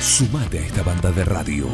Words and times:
Sumate 0.00 0.60
a 0.60 0.62
esta 0.62 0.82
banda 0.82 1.10
de 1.12 1.26
radio. 1.26 1.66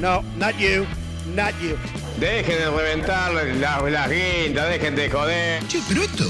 No, 0.00 0.22
not 0.38 0.56
you, 0.56 0.86
not 1.34 1.52
you. 1.60 1.76
Dejen 2.18 2.56
de 2.58 2.70
reventar 2.70 3.34
las, 3.34 3.82
las 3.82 4.10
guindas, 4.10 4.70
dejen 4.70 4.96
de 4.96 5.10
joder. 5.10 5.62
Che, 5.68 5.78
pero 5.86 6.02
esto 6.02 6.24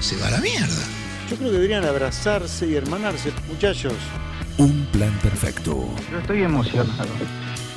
se 0.00 0.16
va 0.16 0.26
a 0.26 0.32
la 0.32 0.38
mierda. 0.38 0.82
Yo 1.30 1.36
creo 1.36 1.50
que 1.50 1.54
deberían 1.54 1.84
abrazarse 1.84 2.66
y 2.66 2.74
hermanarse, 2.74 3.32
muchachos. 3.46 3.94
Un 4.58 4.86
plan 4.86 5.16
perfecto. 5.22 5.88
Yo 6.10 6.18
estoy 6.18 6.42
emocionado. 6.42 7.10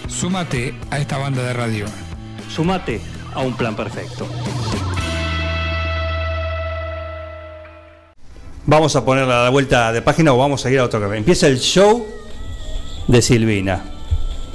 Súmate 0.07 0.73
a 0.89 0.97
esta 0.97 1.19
banda 1.19 1.43
de 1.43 1.53
radio. 1.53 1.85
Sumate 2.49 3.01
a 3.35 3.41
un 3.41 3.55
plan 3.55 3.75
perfecto. 3.75 4.27
Vamos 8.65 8.95
a 8.95 9.05
poner 9.05 9.27
la 9.27 9.49
vuelta 9.49 9.91
de 9.91 10.01
página 10.01 10.33
o 10.33 10.37
vamos 10.37 10.65
a 10.65 10.71
ir 10.71 10.79
a 10.79 10.85
otro 10.85 11.07
que 11.07 11.17
empieza 11.17 11.45
el 11.45 11.59
show 11.59 12.18
de 13.09 13.21
Silvina. 13.21 13.83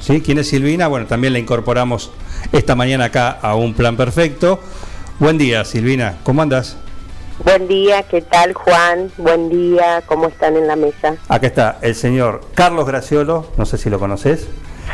¿Sí? 0.00 0.20
¿Quién 0.20 0.38
es 0.38 0.48
Silvina? 0.48 0.86
Bueno, 0.86 1.06
también 1.06 1.32
la 1.32 1.38
incorporamos 1.38 2.10
esta 2.52 2.74
mañana 2.74 3.06
acá 3.06 3.30
a 3.42 3.54
un 3.56 3.74
plan 3.74 3.96
perfecto. 3.96 4.60
Buen 5.18 5.38
día, 5.38 5.64
Silvina. 5.64 6.18
¿Cómo 6.22 6.42
andas? 6.42 6.76
Buen 7.44 7.66
día, 7.66 8.04
¿qué 8.04 8.20
tal 8.22 8.52
Juan? 8.52 9.10
Buen 9.18 9.48
día, 9.48 10.02
¿cómo 10.06 10.28
están 10.28 10.56
en 10.56 10.68
la 10.68 10.76
mesa? 10.76 11.16
Acá 11.28 11.46
está 11.48 11.78
el 11.82 11.96
señor 11.96 12.42
Carlos 12.54 12.86
Graciolo, 12.86 13.50
no 13.56 13.66
sé 13.66 13.76
si 13.76 13.90
lo 13.90 13.98
conoces. 13.98 14.46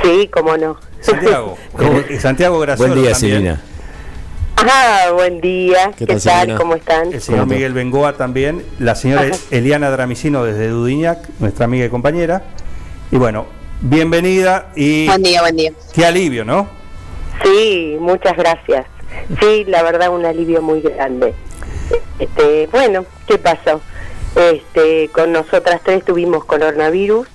Sí, 0.02 0.30
cómo 0.32 0.56
no. 0.56 0.78
Santiago, 1.00 1.58
Santiago 2.20 2.58
Graciolo. 2.60 2.94
Buen 2.94 3.04
día, 3.04 3.12
también. 3.12 3.32
Silvina. 3.36 3.60
Ah, 4.56 5.10
buen 5.14 5.40
día, 5.40 5.90
¿qué, 5.98 6.06
¿Qué 6.06 6.16
tal? 6.16 6.56
¿Cómo 6.56 6.76
están? 6.76 7.12
El 7.12 7.20
señor 7.20 7.40
¿Cómo 7.40 7.50
te- 7.50 7.54
Miguel 7.56 7.72
Bengoa 7.74 8.14
también, 8.16 8.62
la 8.78 8.94
señora 8.94 9.22
Ajá. 9.22 9.32
Eliana 9.50 9.90
Dramicino 9.90 10.44
desde 10.44 10.68
Dudiñac, 10.68 11.18
nuestra 11.40 11.64
amiga 11.66 11.84
y 11.86 11.88
compañera. 11.90 12.42
Y 13.12 13.16
bueno, 13.16 13.46
bienvenida 13.80 14.70
y 14.76 15.06
Buen 15.08 15.22
día, 15.24 15.40
buen 15.40 15.56
día. 15.56 15.72
qué 15.92 16.06
alivio, 16.06 16.44
¿no? 16.44 16.68
Sí, 17.42 17.96
muchas 17.98 18.36
gracias. 18.36 18.86
Sí, 19.40 19.64
la 19.66 19.82
verdad 19.82 20.14
un 20.14 20.24
alivio 20.24 20.62
muy 20.62 20.80
grande. 20.80 21.34
Este, 22.20 22.68
bueno, 22.70 23.04
¿qué 23.26 23.36
pasó? 23.36 23.80
Este, 24.36 25.08
con 25.08 25.32
nosotras 25.32 25.80
tres 25.82 26.04
tuvimos 26.04 26.44
coronavirus. 26.44 27.26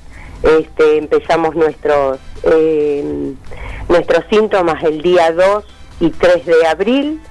Este, 0.44 0.98
empezamos 0.98 1.56
nuestros 1.56 2.20
eh, 2.44 3.34
nuestros 3.90 4.24
síntomas 4.30 4.82
el 4.82 5.02
día 5.02 5.34
2 5.34 5.66
y 6.00 6.10
3 6.12 6.46
de 6.46 6.68
abril. 6.68 7.22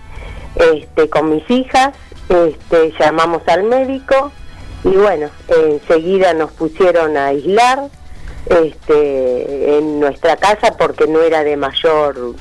Este, 0.56 1.08
con 1.08 1.30
mis 1.30 1.50
hijas, 1.50 1.94
este, 2.28 2.92
llamamos 3.00 3.40
al 3.48 3.64
médico 3.64 4.32
y 4.84 4.90
bueno, 4.90 5.30
enseguida 5.48 6.34
nos 6.34 6.52
pusieron 6.52 7.16
a 7.16 7.28
aislar 7.28 7.88
este, 8.46 9.78
en 9.78 10.00
nuestra 10.00 10.36
casa 10.36 10.76
porque 10.76 11.06
no 11.06 11.20
era 11.20 11.44
de 11.44 11.56
mayor, 11.56 12.34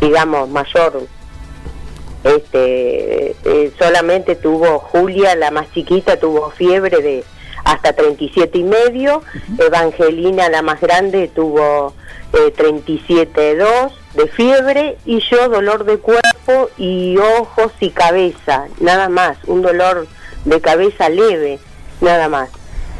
digamos, 0.00 0.48
mayor, 0.48 1.02
este, 2.24 3.30
eh, 3.44 3.72
solamente 3.78 4.36
tuvo 4.36 4.78
Julia, 4.78 5.34
la 5.36 5.50
más 5.50 5.72
chiquita, 5.72 6.18
tuvo 6.18 6.50
fiebre 6.50 7.02
de 7.02 7.24
hasta 7.64 7.92
37 7.92 8.58
y 8.58 8.64
medio, 8.64 9.22
Evangelina, 9.58 10.48
la 10.48 10.62
más 10.62 10.80
grande, 10.80 11.28
tuvo 11.28 11.94
eh, 12.32 12.52
37,2 12.56 13.92
de 14.14 14.28
fiebre 14.28 14.98
y 15.04 15.20
yo 15.20 15.48
dolor 15.48 15.84
de 15.84 15.98
cuerpo 15.98 16.70
y 16.78 17.16
ojos 17.38 17.72
y 17.80 17.90
cabeza, 17.90 18.66
nada 18.80 19.08
más, 19.08 19.36
un 19.46 19.62
dolor 19.62 20.06
de 20.44 20.60
cabeza 20.60 21.08
leve, 21.08 21.58
nada 22.00 22.28
más. 22.28 22.50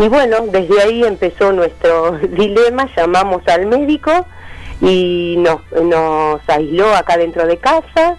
Y 0.03 0.09
bueno, 0.09 0.39
desde 0.51 0.81
ahí 0.81 1.05
empezó 1.05 1.53
nuestro 1.53 2.13
dilema, 2.23 2.89
llamamos 2.97 3.47
al 3.49 3.67
médico 3.67 4.11
y 4.81 5.37
nos, 5.39 5.61
nos 5.85 6.41
aisló 6.49 6.95
acá 6.95 7.19
dentro 7.19 7.47
de 7.47 7.59
casa 7.59 8.17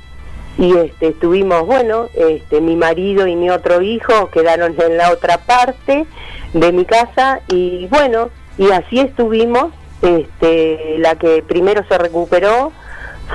y 0.59 0.77
este, 0.77 1.07
estuvimos, 1.07 1.65
bueno, 1.65 2.07
este, 2.13 2.61
mi 2.61 2.75
marido 2.75 3.25
y 3.25 3.35
mi 3.35 3.49
otro 3.49 3.81
hijo 3.81 4.29
quedaron 4.29 4.75
en 4.79 4.97
la 4.97 5.11
otra 5.11 5.39
parte 5.39 6.05
de 6.53 6.71
mi 6.71 6.85
casa 6.85 7.39
y 7.47 7.87
bueno, 7.87 8.29
y 8.59 8.69
así 8.69 8.99
estuvimos, 8.99 9.73
este, 10.03 10.97
la 10.99 11.15
que 11.15 11.41
primero 11.41 11.83
se 11.89 11.97
recuperó 11.97 12.71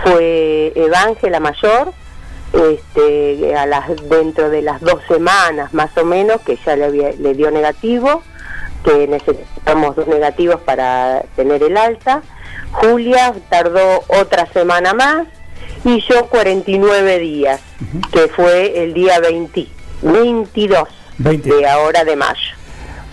fue 0.04 0.72
Evangela 0.76 1.40
Mayor, 1.40 1.92
este, 2.52 3.56
a 3.56 3.66
las, 3.66 3.88
dentro 4.08 4.50
de 4.50 4.62
las 4.62 4.80
dos 4.80 5.00
semanas 5.08 5.74
más 5.74 5.90
o 5.96 6.04
menos, 6.04 6.40
que 6.42 6.56
ya 6.64 6.76
le, 6.76 6.84
había- 6.84 7.12
le 7.18 7.34
dio 7.34 7.50
negativo, 7.50 8.22
que 8.86 9.06
necesitamos 9.08 9.96
dos 9.96 10.06
negativos 10.06 10.60
para 10.60 11.22
tener 11.34 11.62
el 11.62 11.76
alta. 11.76 12.22
Julia 12.72 13.34
tardó 13.50 14.04
otra 14.08 14.46
semana 14.52 14.94
más 14.94 15.26
y 15.84 16.00
yo 16.02 16.26
49 16.28 17.18
días, 17.18 17.60
que 18.12 18.28
fue 18.28 18.82
el 18.84 18.94
día 18.94 19.18
20, 19.20 19.66
22 20.02 20.88
20. 21.18 21.54
de 21.54 21.66
ahora 21.68 22.04
de 22.04 22.16
mayo. 22.16 22.40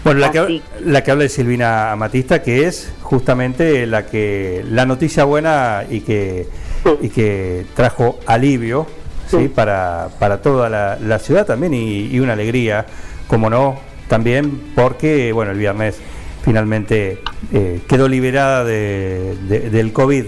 Bueno, 0.03 0.19
la 0.19 0.31
que, 0.31 0.62
la 0.81 1.01
que 1.03 1.12
habla 1.12 1.23
de 1.23 1.29
Silvina 1.29 1.91
Amatista, 1.94 2.41
que 2.44 2.67
es 2.67 2.91
justamente 3.01 3.88
la 3.88 4.06
que 4.06 4.63
la 4.69 4.85
noticia 4.85 5.23
buena 5.23 5.83
y 5.89 6.01
que, 6.01 6.47
Sí. 6.83 6.89
y 7.03 7.09
que 7.09 7.66
trajo 7.78 8.19
alivio 8.25 8.85
¿sí? 9.31 9.38
Sí. 9.44 9.47
para, 9.47 10.09
para 10.19 10.41
toda 10.41 10.67
la, 10.69 10.97
la 11.00 11.17
ciudad 11.19 11.45
también 11.45 11.73
y, 11.73 12.07
y 12.07 12.19
una 12.19 12.33
alegría, 12.33 12.85
como 13.28 13.50
no, 13.50 13.79
también 14.18 14.62
porque, 14.75 15.31
bueno, 15.34 15.53
el 15.53 15.57
viernes 15.57 15.97
finalmente 16.44 17.18
eh, 17.51 17.79
quedó 17.88 18.07
liberada 18.07 18.63
de- 18.63 19.34
de- 19.50 19.72
del 19.72 19.91
COVID. 19.91 20.25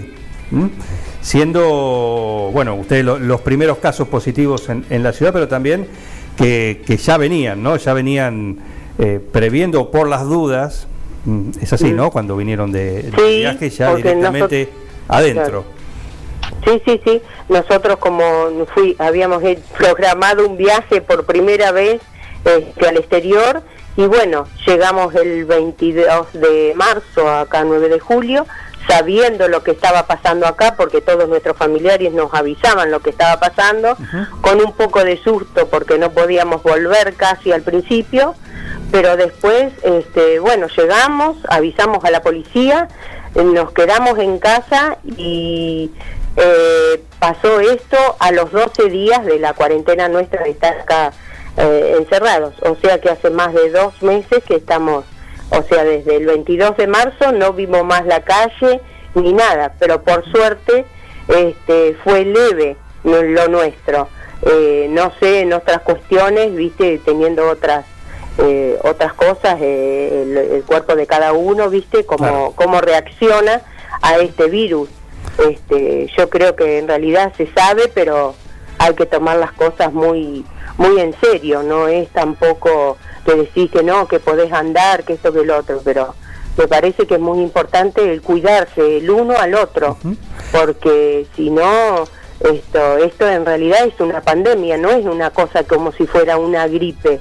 Siendo, 1.20 2.50
bueno, 2.52 2.74
ustedes 2.74 3.04
lo- 3.04 3.20
los 3.20 3.42
primeros 3.42 3.78
casos 3.78 4.08
positivos 4.08 4.68
en, 4.68 4.84
en 4.90 5.04
la 5.04 5.12
ciudad, 5.12 5.32
pero 5.32 5.46
también 5.46 5.86
que, 6.36 6.82
que 6.84 6.96
ya 6.96 7.16
venían, 7.16 7.62
¿no? 7.62 7.76
Ya 7.76 7.92
venían 7.94 8.58
eh, 8.98 9.20
previendo 9.32 9.92
por 9.92 10.08
las 10.08 10.24
dudas, 10.24 10.88
mm, 11.26 11.50
es 11.62 11.72
así, 11.72 11.92
¿no? 11.92 12.10
Cuando 12.10 12.36
vinieron 12.36 12.72
de, 12.72 13.02
de 13.04 13.12
Sí, 13.16 13.38
viaje 13.38 13.70
ya 13.70 13.94
directamente 13.94 14.68
adentro. 15.06 15.64
Sí, 16.64 16.82
sí, 16.84 17.00
sí. 17.04 17.22
Nosotros 17.48 17.98
como 17.98 18.24
fui, 18.74 18.96
habíamos 18.98 19.42
programado 19.78 20.44
un 20.44 20.56
viaje 20.56 21.00
por 21.00 21.24
primera 21.24 21.70
vez 21.70 22.00
este, 22.44 22.88
al 22.88 22.96
exterior 22.96 23.62
y 23.96 24.06
bueno, 24.06 24.46
llegamos 24.66 25.14
el 25.14 25.46
22 25.46 26.32
de 26.34 26.74
marzo 26.76 27.28
acá 27.30 27.64
9 27.64 27.88
de 27.88 27.98
julio, 27.98 28.46
sabiendo 28.86 29.48
lo 29.48 29.62
que 29.62 29.70
estaba 29.70 30.06
pasando 30.06 30.46
acá, 30.46 30.74
porque 30.76 31.00
todos 31.00 31.28
nuestros 31.28 31.56
familiares 31.56 32.12
nos 32.12 32.32
avisaban 32.34 32.90
lo 32.90 33.00
que 33.00 33.10
estaba 33.10 33.40
pasando, 33.40 33.96
con 34.42 34.60
un 34.60 34.72
poco 34.72 35.02
de 35.02 35.16
susto 35.16 35.68
porque 35.68 35.98
no 35.98 36.10
podíamos 36.12 36.62
volver 36.62 37.14
casi 37.14 37.52
al 37.52 37.62
principio, 37.62 38.34
pero 38.92 39.16
después, 39.16 39.72
este, 39.82 40.40
bueno, 40.40 40.68
llegamos, 40.76 41.38
avisamos 41.48 42.04
a 42.04 42.10
la 42.10 42.20
policía, 42.20 42.88
nos 43.34 43.72
quedamos 43.72 44.18
en 44.18 44.38
casa 44.38 44.98
y 45.04 45.90
eh, 46.36 47.02
pasó 47.18 47.60
esto 47.60 47.96
a 48.18 48.30
los 48.30 48.52
12 48.52 48.90
días 48.90 49.24
de 49.24 49.38
la 49.38 49.54
cuarentena 49.54 50.08
nuestra 50.08 50.44
de 50.44 50.50
estar 50.50 50.80
acá 50.80 51.12
eh, 51.56 51.94
encerrados. 51.98 52.54
O 52.62 52.76
sea 52.76 53.00
que 53.00 53.10
hace 53.10 53.30
más 53.30 53.52
de 53.54 53.70
dos 53.70 54.02
meses 54.02 54.42
que 54.44 54.56
estamos, 54.56 55.04
o 55.50 55.62
sea, 55.62 55.84
desde 55.84 56.16
el 56.16 56.26
22 56.26 56.76
de 56.76 56.86
marzo 56.86 57.32
no 57.32 57.52
vimos 57.52 57.84
más 57.84 58.04
la 58.06 58.20
calle 58.22 58.80
ni 59.14 59.32
nada, 59.32 59.74
pero 59.78 60.02
por 60.02 60.24
suerte 60.30 60.84
este, 61.28 61.96
fue 62.04 62.24
leve 62.24 62.76
no- 63.04 63.22
lo 63.22 63.48
nuestro. 63.48 64.08
Eh, 64.42 64.86
no 64.90 65.12
sé, 65.18 65.40
en 65.40 65.52
otras 65.54 65.80
cuestiones, 65.80 66.54
viste, 66.54 67.00
teniendo 67.04 67.48
otras 67.48 67.84
eh, 68.38 68.78
otras 68.82 69.14
cosas, 69.14 69.56
eh, 69.62 70.22
el, 70.22 70.36
el 70.36 70.62
cuerpo 70.64 70.94
de 70.94 71.06
cada 71.06 71.32
uno, 71.32 71.70
viste, 71.70 72.04
cómo, 72.04 72.18
Claro. 72.18 72.52
cómo 72.54 72.80
reacciona 72.82 73.62
a 74.02 74.18
este 74.18 74.50
virus. 74.50 74.90
Este, 75.48 76.06
yo 76.18 76.28
creo 76.28 76.54
que 76.54 76.78
en 76.78 76.86
realidad 76.86 77.32
se 77.38 77.46
sabe, 77.54 77.90
pero 77.94 78.34
hay 78.78 78.94
que 78.94 79.06
tomar 79.06 79.38
las 79.38 79.52
cosas 79.52 79.90
muy 79.92 80.44
muy 80.78 81.00
en 81.00 81.14
serio, 81.20 81.62
no 81.62 81.88
es 81.88 82.08
tampoco 82.10 82.96
que 83.24 83.34
decís 83.34 83.70
que 83.70 83.82
no, 83.82 84.06
que 84.06 84.20
podés 84.20 84.52
andar, 84.52 85.04
que 85.04 85.14
esto 85.14 85.32
que 85.32 85.40
el 85.40 85.50
otro, 85.50 85.80
pero 85.84 86.14
me 86.56 86.68
parece 86.68 87.06
que 87.06 87.14
es 87.14 87.20
muy 87.20 87.40
importante 87.40 88.12
el 88.12 88.22
cuidarse 88.22 88.98
el 88.98 89.10
uno 89.10 89.36
al 89.38 89.54
otro, 89.54 89.98
porque 90.52 91.26
si 91.34 91.50
no, 91.50 92.04
esto, 92.40 92.98
esto 92.98 93.28
en 93.28 93.44
realidad 93.44 93.86
es 93.86 93.98
una 94.00 94.20
pandemia, 94.22 94.76
no 94.76 94.90
es 94.90 95.04
una 95.04 95.30
cosa 95.30 95.64
como 95.64 95.92
si 95.92 96.06
fuera 96.06 96.36
una 96.36 96.66
gripe. 96.66 97.20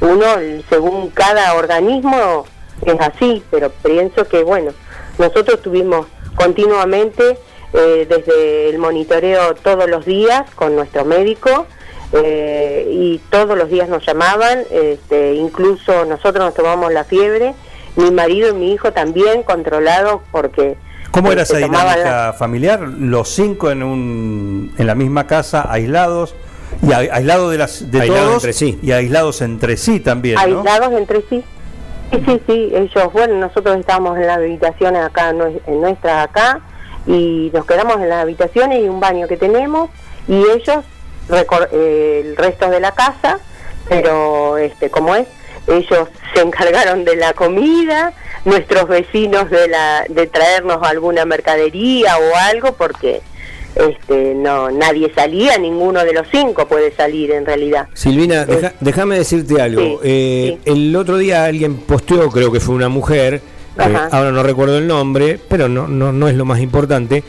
Uno, 0.00 0.24
según 0.70 1.10
cada 1.10 1.54
organismo, 1.54 2.46
es 2.82 3.00
así, 3.00 3.42
pero 3.50 3.70
pienso 3.70 4.26
que, 4.26 4.42
bueno, 4.42 4.72
nosotros 5.18 5.60
tuvimos 5.60 6.06
continuamente 6.36 7.38
eh, 7.74 8.06
desde 8.08 8.70
el 8.70 8.78
monitoreo 8.78 9.54
todos 9.56 9.88
los 9.90 10.06
días 10.06 10.50
con 10.54 10.74
nuestro 10.74 11.04
médico 11.04 11.66
eh, 12.12 12.88
y 12.90 13.18
todos 13.30 13.56
los 13.56 13.68
días 13.70 13.88
nos 13.88 14.04
llamaban, 14.04 14.60
este, 14.70 15.34
incluso 15.34 16.04
nosotros 16.04 16.44
nos 16.44 16.54
tomamos 16.54 16.92
la 16.92 17.04
fiebre 17.04 17.54
mi 17.96 18.10
marido 18.10 18.50
y 18.50 18.54
mi 18.54 18.72
hijo 18.72 18.92
también 18.92 19.42
controlados 19.42 20.20
porque... 20.30 20.76
¿Cómo 21.10 21.32
era 21.32 21.42
esa 21.42 21.54
este, 21.54 21.66
tomaban 21.66 21.96
dinámica 21.96 22.26
la- 22.28 22.32
familiar? 22.32 22.80
Los 22.80 23.28
cinco 23.30 23.70
en, 23.70 23.82
un, 23.82 24.72
en 24.78 24.86
la 24.86 24.94
misma 24.94 25.26
casa, 25.26 25.66
aislados, 25.70 26.34
y 26.86 26.92
a- 26.92 26.98
aislados 26.98 27.50
de, 27.50 27.58
las, 27.58 27.90
de 27.90 28.00
Aislados 28.00 28.24
todos, 28.28 28.34
entre 28.44 28.52
sí. 28.52 28.78
y 28.80 28.92
aislados 28.92 29.42
entre 29.42 29.76
sí 29.76 29.98
también, 30.00 30.36
¿no? 30.36 30.40
aislados 30.40 30.92
entre 30.92 31.22
sí. 31.28 31.44
Sí, 32.12 32.22
sí, 32.26 32.40
sí, 32.46 32.72
ellos, 32.74 33.12
bueno, 33.12 33.34
nosotros 33.34 33.76
estábamos 33.78 34.16
en 34.18 34.26
las 34.28 34.36
habitaciones 34.38 35.02
acá, 35.02 35.30
en 35.30 35.80
nuestra 35.80 36.22
acá, 36.22 36.60
y 37.06 37.50
nos 37.52 37.64
quedamos 37.66 37.96
en 37.96 38.08
las 38.08 38.22
habitaciones 38.22 38.80
y 38.80 38.88
un 38.88 39.00
baño 39.00 39.26
que 39.26 39.36
tenemos, 39.36 39.90
y 40.28 40.34
ellos, 40.48 40.84
eh, 41.72 42.22
el 42.24 42.36
resto 42.36 42.68
de 42.70 42.80
la 42.80 42.92
casa, 42.92 43.38
pero, 43.88 44.56
este, 44.58 44.90
como 44.90 45.14
es, 45.16 45.26
ellos 45.66 46.08
se 46.34 46.40
encargaron 46.42 47.04
de 47.04 47.16
la 47.16 47.32
comida, 47.32 48.12
nuestros 48.44 48.88
vecinos 48.88 49.50
de, 49.50 49.68
la, 49.68 50.04
de 50.08 50.26
traernos 50.26 50.78
alguna 50.82 51.24
mercadería 51.24 52.16
o 52.16 52.36
algo, 52.50 52.72
porque 52.72 53.20
este, 53.74 54.34
no 54.34 54.70
nadie 54.70 55.12
salía, 55.14 55.56
ninguno 55.58 56.04
de 56.04 56.12
los 56.12 56.26
cinco 56.30 56.66
puede 56.66 56.92
salir 56.92 57.30
en 57.32 57.46
realidad. 57.46 57.86
Silvina, 57.94 58.44
deja- 58.46 58.72
déjame 58.80 59.18
decirte 59.18 59.60
algo. 59.60 59.80
Sí, 59.80 59.98
Eh, 60.02 60.58
El 60.64 60.94
otro 60.96 61.18
día 61.18 61.44
alguien 61.44 61.76
posteó, 61.76 62.28
creo 62.30 62.50
que 62.50 62.58
fue 62.60 62.74
una 62.74 62.88
mujer, 62.88 63.34
eh, 63.78 63.96
ahora 64.10 64.32
no 64.32 64.42
recuerdo 64.42 64.78
el 64.78 64.86
nombre, 64.88 65.38
pero 65.48 65.68
no, 65.68 65.86
no, 65.86 66.12
no 66.12 66.28
es 66.28 66.34
lo 66.34 66.44
más 66.44 66.60
importante, 66.60 67.22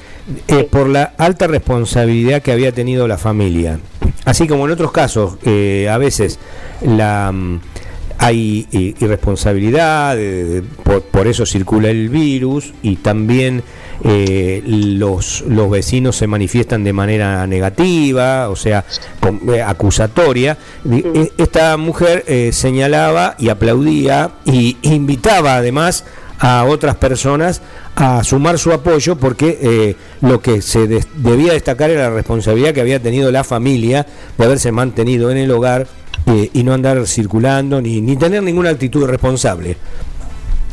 eh, 0.47 0.63
por 0.63 0.87
la 0.87 1.13
alta 1.17 1.45
responsabilidad 1.47 2.41
que 2.41 2.51
había 2.51 2.71
tenido 2.71 3.07
la 3.07 3.17
familia. 3.17 3.79
Así 4.25 4.47
como 4.47 4.65
en 4.65 4.71
otros 4.71 4.91
casos, 4.91 5.37
eh, 5.43 5.89
a 5.89 5.97
veces 5.97 6.39
la 6.81 7.31
mm, 7.31 7.59
hay 8.17 8.67
eh, 8.71 8.93
irresponsabilidad, 8.99 10.15
eh, 10.19 10.61
por, 10.83 11.01
por 11.01 11.27
eso 11.27 11.45
circula 11.45 11.89
el 11.89 12.09
virus 12.09 12.71
y 12.83 12.97
también 12.97 13.63
eh, 14.03 14.61
los, 14.65 15.41
los 15.47 15.69
vecinos 15.71 16.15
se 16.17 16.27
manifiestan 16.27 16.83
de 16.83 16.93
manera 16.93 17.45
negativa, 17.47 18.49
o 18.49 18.55
sea, 18.55 18.85
con- 19.19 19.41
eh, 19.51 19.61
acusatoria. 19.61 20.57
Esta 21.37 21.77
mujer 21.77 22.23
eh, 22.27 22.51
señalaba 22.53 23.35
y 23.39 23.49
aplaudía 23.49 24.31
y 24.45 24.77
invitaba 24.83 25.55
además 25.55 26.05
a 26.43 26.65
otras 26.65 26.95
personas 26.95 27.61
a 27.95 28.23
sumar 28.23 28.57
su 28.57 28.71
apoyo 28.73 29.15
porque 29.15 29.59
eh, 29.61 29.95
lo 30.21 30.39
que 30.41 30.61
se 30.61 30.87
des- 30.87 31.07
debía 31.15 31.53
destacar 31.53 31.89
era 31.91 32.09
la 32.09 32.15
responsabilidad 32.15 32.73
que 32.73 32.81
había 32.81 32.99
tenido 32.99 33.31
la 33.31 33.43
familia 33.43 34.05
de 34.37 34.45
haberse 34.45 34.71
mantenido 34.71 35.29
en 35.29 35.37
el 35.37 35.51
hogar 35.51 35.85
eh, 36.25 36.49
y 36.53 36.63
no 36.63 36.73
andar 36.73 37.05
circulando 37.07 37.79
ni, 37.81 38.01
ni 38.01 38.17
tener 38.17 38.41
ninguna 38.43 38.71
actitud 38.71 39.05
responsable. 39.05 39.77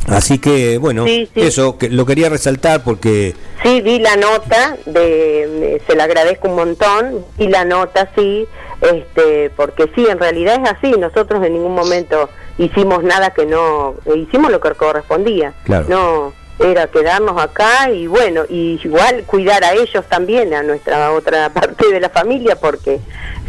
Así 0.07 0.39
que, 0.39 0.79
bueno, 0.79 1.05
Sí, 1.05 1.29
sí. 1.35 1.41
eso 1.41 1.77
que 1.77 1.89
lo 1.89 2.03
quería 2.05 2.29
resaltar 2.29 2.83
porque 2.83 3.35
Sí, 3.61 3.81
vi 3.81 3.99
la 3.99 4.15
nota, 4.15 4.75
de, 4.87 5.79
se 5.85 5.95
la 5.95 6.05
agradezco 6.05 6.47
un 6.47 6.55
montón, 6.55 7.25
y 7.37 7.47
la 7.47 7.63
nota 7.65 8.09
sí, 8.15 8.47
este, 8.81 9.51
porque 9.55 9.85
sí, 9.93 10.07
en 10.09 10.17
realidad 10.17 10.59
es 10.63 10.71
así, 10.71 10.91
nosotros 10.97 11.45
en 11.45 11.53
ningún 11.53 11.75
momento 11.75 12.27
hicimos 12.59 13.03
nada 13.03 13.31
que 13.31 13.47
no, 13.47 13.95
hicimos 14.15 14.51
lo 14.51 14.59
que 14.59 14.71
correspondía, 14.75 15.53
Claro. 15.63 15.85
no, 15.89 16.33
era 16.63 16.87
quedarnos 16.87 17.41
acá 17.41 17.89
y 17.89 18.05
bueno, 18.05 18.43
y 18.47 18.79
igual 18.83 19.23
cuidar 19.25 19.63
a 19.63 19.73
ellos 19.73 20.05
también, 20.07 20.53
a 20.53 20.61
nuestra 20.61 21.11
otra 21.13 21.49
parte 21.53 21.91
de 21.91 21.99
la 21.99 22.09
familia, 22.09 22.55
porque 22.57 22.99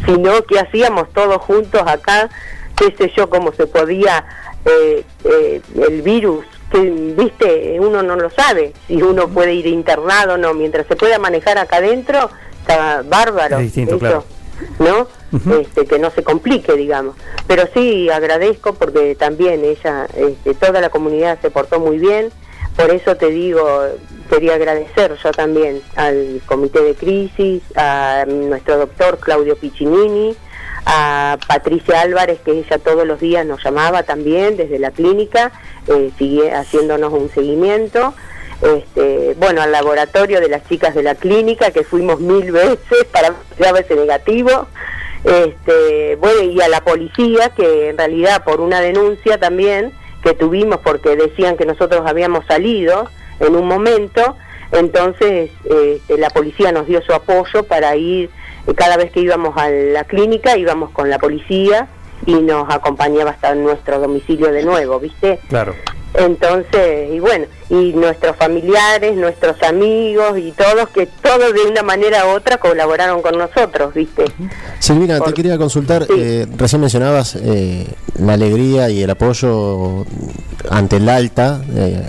si 0.07 0.13
no, 0.13 0.43
¿qué 0.45 0.59
hacíamos 0.59 1.13
todos 1.13 1.43
juntos 1.43 1.83
acá? 1.85 2.31
qué 2.81 2.95
sé 2.97 3.13
yo, 3.15 3.29
cómo 3.29 3.53
se 3.53 3.67
podía 3.67 4.25
eh, 4.65 5.05
eh, 5.25 5.61
el 5.87 6.03
virus, 6.03 6.47
que 6.73 6.79
viste, 6.81 7.79
uno 7.79 8.03
no 8.03 8.17
lo 8.17 8.31
sabe, 8.31 8.73
si 8.87 9.03
uno 9.03 9.29
puede 9.29 9.55
ir 9.55 9.67
internado 9.67 10.35
o 10.35 10.39
no, 10.39 10.55
mientras 10.55 10.87
se 10.87 10.97
pueda 10.97 11.19
manejar 11.19 11.59
acá 11.59 11.77
adentro, 11.77 12.31
está 12.61 13.03
bárbaro. 13.05 13.59
Es 13.59 13.65
distinto, 13.65 13.97
eso, 13.97 13.99
claro. 13.99 14.25
¿No? 14.79 15.09
Este, 15.33 15.87
que 15.87 15.99
no 15.99 16.11
se 16.11 16.25
complique, 16.25 16.73
digamos. 16.73 17.15
Pero 17.47 17.65
sí 17.73 18.11
agradezco 18.11 18.75
porque 18.75 19.15
también 19.15 19.65
ella, 19.65 20.07
este, 20.17 20.55
toda 20.55 20.81
la 20.81 20.91
comunidad 20.91 21.39
se 21.41 21.51
portó 21.51 21.79
muy 21.79 21.99
bien, 21.99 22.31
por 22.77 22.91
eso 22.91 23.17
te 23.17 23.31
digo, 23.31 23.61
quería 24.29 24.55
agradecer 24.55 25.17
yo 25.23 25.31
también 25.33 25.83
al 25.97 26.41
comité 26.47 26.83
de 26.83 26.95
crisis, 26.95 27.63
a 27.77 28.25
nuestro 28.27 28.79
doctor 28.79 29.19
Claudio 29.19 29.57
Piccinini, 29.57 30.35
a 30.87 31.39
Patricia 31.47 32.01
Álvarez, 32.01 32.41
que 32.45 32.53
ella 32.53 32.79
todos 32.79 33.07
los 33.07 33.21
días 33.21 33.45
nos 33.45 33.63
llamaba 33.63 34.03
también 34.03 34.57
desde 34.57 34.79
la 34.79 34.91
clínica, 34.91 35.53
eh, 35.89 36.11
sigue 36.19 36.53
haciéndonos 36.53 37.13
un 37.13 37.31
seguimiento. 37.31 38.15
Este, 38.63 39.35
bueno, 39.39 39.63
al 39.63 39.73
laboratorio 39.73 40.41
de 40.41 40.49
las 40.49 40.67
chicas 40.69 40.95
de 40.95 41.03
la 41.03 41.15
clínica, 41.15 41.71
que 41.71 41.83
fuimos 41.83 42.21
mil 42.21 42.53
veces 42.53 43.05
para 43.13 43.35
ver 43.59 43.85
ese 43.85 43.97
negativo. 43.97 44.69
Este, 45.25 46.17
bueno, 46.17 46.43
y 46.43 46.61
a 46.61 46.69
la 46.69 46.81
policía, 46.83 47.51
que 47.51 47.91
en 47.91 47.99
realidad 47.99 48.43
por 48.45 48.61
una 48.61 48.81
denuncia 48.81 49.39
también 49.39 49.93
que 50.23 50.35
tuvimos 50.35 50.79
porque 50.79 51.17
decían 51.17 51.57
que 51.57 51.67
nosotros 51.67 52.03
habíamos 52.07 52.47
salido 52.47 53.09
en 53.39 53.55
un 53.57 53.67
momento, 53.67 54.37
entonces 54.73 55.51
este, 55.65 56.19
la 56.19 56.31
policía 56.31 56.73
nos 56.73 56.87
dio 56.87 57.03
su 57.03 57.13
apoyo 57.13 57.65
para 57.65 57.97
ir, 57.97 58.31
eh, 58.67 58.75
cada 58.75 58.97
vez 58.97 59.11
que 59.11 59.21
íbamos 59.21 59.57
a 59.57 59.69
la 59.71 60.05
clínica 60.05 60.57
íbamos 60.57 60.91
con 60.91 61.11
la 61.11 61.19
policía 61.19 61.89
y 62.27 62.35
nos 62.35 62.73
acompañaba 62.73 63.31
hasta 63.31 63.55
nuestro 63.55 63.99
domicilio 63.99 64.53
de 64.53 64.63
nuevo, 64.63 65.01
¿viste? 65.01 65.41
Claro. 65.49 65.75
Entonces, 66.27 67.11
y 67.13 67.21
bueno, 67.21 67.47
y 67.69 67.93
nuestros 67.93 68.37
familiares, 68.37 69.17
nuestros 69.17 69.63
amigos 69.63 70.39
y 70.39 70.53
todos, 70.53 70.89
que 70.91 71.07
todos 71.07 71.53
de 71.55 71.63
una 71.71 71.83
manera 71.83 72.27
u 72.27 72.31
otra 72.37 72.59
colaboraron 72.59 73.23
con 73.23 73.39
nosotros, 73.39 73.95
¿viste? 73.95 74.25
Silvina, 74.79 75.19
Por- 75.19 75.29
te 75.29 75.35
quería 75.35 75.57
consultar, 75.59 76.05
Sí. 76.07 76.13
eh, 76.17 76.47
recién 76.57 76.81
mencionabas 76.81 77.37
eh, 77.37 77.87
la 78.19 78.35
alegría 78.35 78.91
y 78.91 79.03
el 79.03 79.11
apoyo 79.11 80.05
ante 80.69 80.97
el 80.97 81.09
alta 81.09 81.63
eh, 81.75 82.03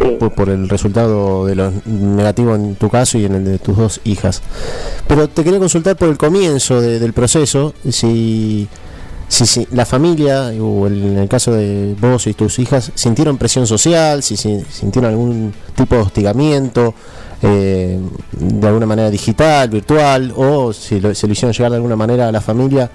Sí. 0.00 0.16
por, 0.20 0.32
por 0.34 0.48
el 0.50 0.68
resultado 0.68 1.46
de 1.46 1.54
lo 1.54 1.72
negativo 1.86 2.54
en 2.54 2.74
tu 2.76 2.90
caso 2.90 3.16
y 3.18 3.24
en 3.24 3.34
el 3.34 3.44
de 3.44 3.58
tus 3.58 3.76
dos 3.76 4.00
hijas. 4.04 4.42
Pero 5.08 5.28
te 5.28 5.42
quería 5.42 5.58
consultar 5.58 5.96
por 5.96 6.08
el 6.08 6.18
comienzo 6.18 6.80
de- 6.82 6.98
del 7.00 7.14
proceso, 7.14 7.72
si, 7.90 8.68
si, 9.28 9.46
si 9.46 9.66
la 9.72 9.84
familia, 9.84 10.48
o 10.60 10.86
en 10.86 11.18
el 11.18 11.28
caso 11.28 11.52
de 11.52 11.94
vos 12.00 12.26
y 12.26 12.34
tus 12.34 12.58
hijas, 12.58 12.92
sintieron 12.94 13.38
presión 13.38 13.66
social, 13.66 14.22
si, 14.22 14.36
si 14.36 14.60
sintieron 14.70 15.10
algún 15.10 15.52
tipo 15.74 15.94
de 15.96 16.00
hostigamiento. 16.02 16.94
eh, 17.42 18.00
de 18.32 18.66
alguna 18.66 18.86
manera 18.86 19.10
digital, 19.10 19.68
virtual, 19.68 20.32
o 20.36 20.72
si 20.72 21.00
lo- 21.00 21.14
se 21.14 21.26
lo 21.26 21.34
hicieron 21.34 21.52
llegar 21.52 21.70
de 21.70 21.76
alguna 21.76 21.94
manera 21.94 22.28
a 22.28 22.32
la 22.32 22.40
familia, 22.40 22.90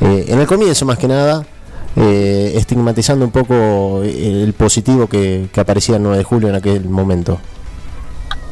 eh, 0.00 0.24
en 0.28 0.40
el 0.40 0.48
comienzo 0.48 0.84
más 0.84 0.98
que 0.98 1.06
nada, 1.06 1.46
eh, 1.94 2.54
estigmatizando 2.56 3.24
un 3.24 3.30
poco 3.30 4.02
el, 4.02 4.42
el 4.42 4.52
positivo 4.52 5.06
que, 5.06 5.48
que 5.52 5.60
aparecía 5.60 5.94
el 5.96 6.02
9 6.02 6.18
de 6.18 6.24
julio 6.24 6.48
en 6.48 6.56
aquel 6.56 6.84
momento. 6.88 7.38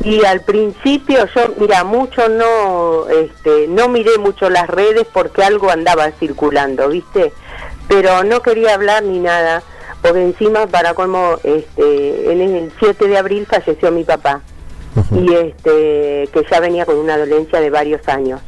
Y 0.04 0.24
al 0.24 0.40
principio 0.40 1.26
yo, 1.34 1.54
mira, 1.58 1.84
mucho 1.84 2.28
no, 2.28 3.08
este, 3.08 3.68
no 3.68 3.88
miré 3.88 4.18
mucho 4.18 4.50
las 4.50 4.68
redes 4.68 5.06
porque 5.12 5.44
algo 5.44 5.70
andaba 5.70 6.10
circulando, 6.18 6.88
¿viste? 6.88 7.32
Pero 7.86 8.24
no 8.24 8.42
quería 8.42 8.74
hablar 8.74 9.04
ni 9.04 9.20
nada, 9.20 9.62
porque 10.00 10.22
encima 10.22 10.66
para 10.66 10.94
como, 10.94 11.36
este, 11.44 12.32
en 12.32 12.40
el 12.40 12.72
7 12.80 13.06
de 13.06 13.16
abril 13.18 13.46
falleció 13.46 13.92
mi 13.92 14.02
papá 14.02 14.40
y 15.12 15.32
este, 15.34 16.28
que 16.32 16.46
ya 16.50 16.58
venía 16.58 16.84
con 16.84 16.96
una 16.96 17.16
dolencia 17.16 17.60
de 17.60 17.70
varios 17.70 18.06
años. 18.08 18.40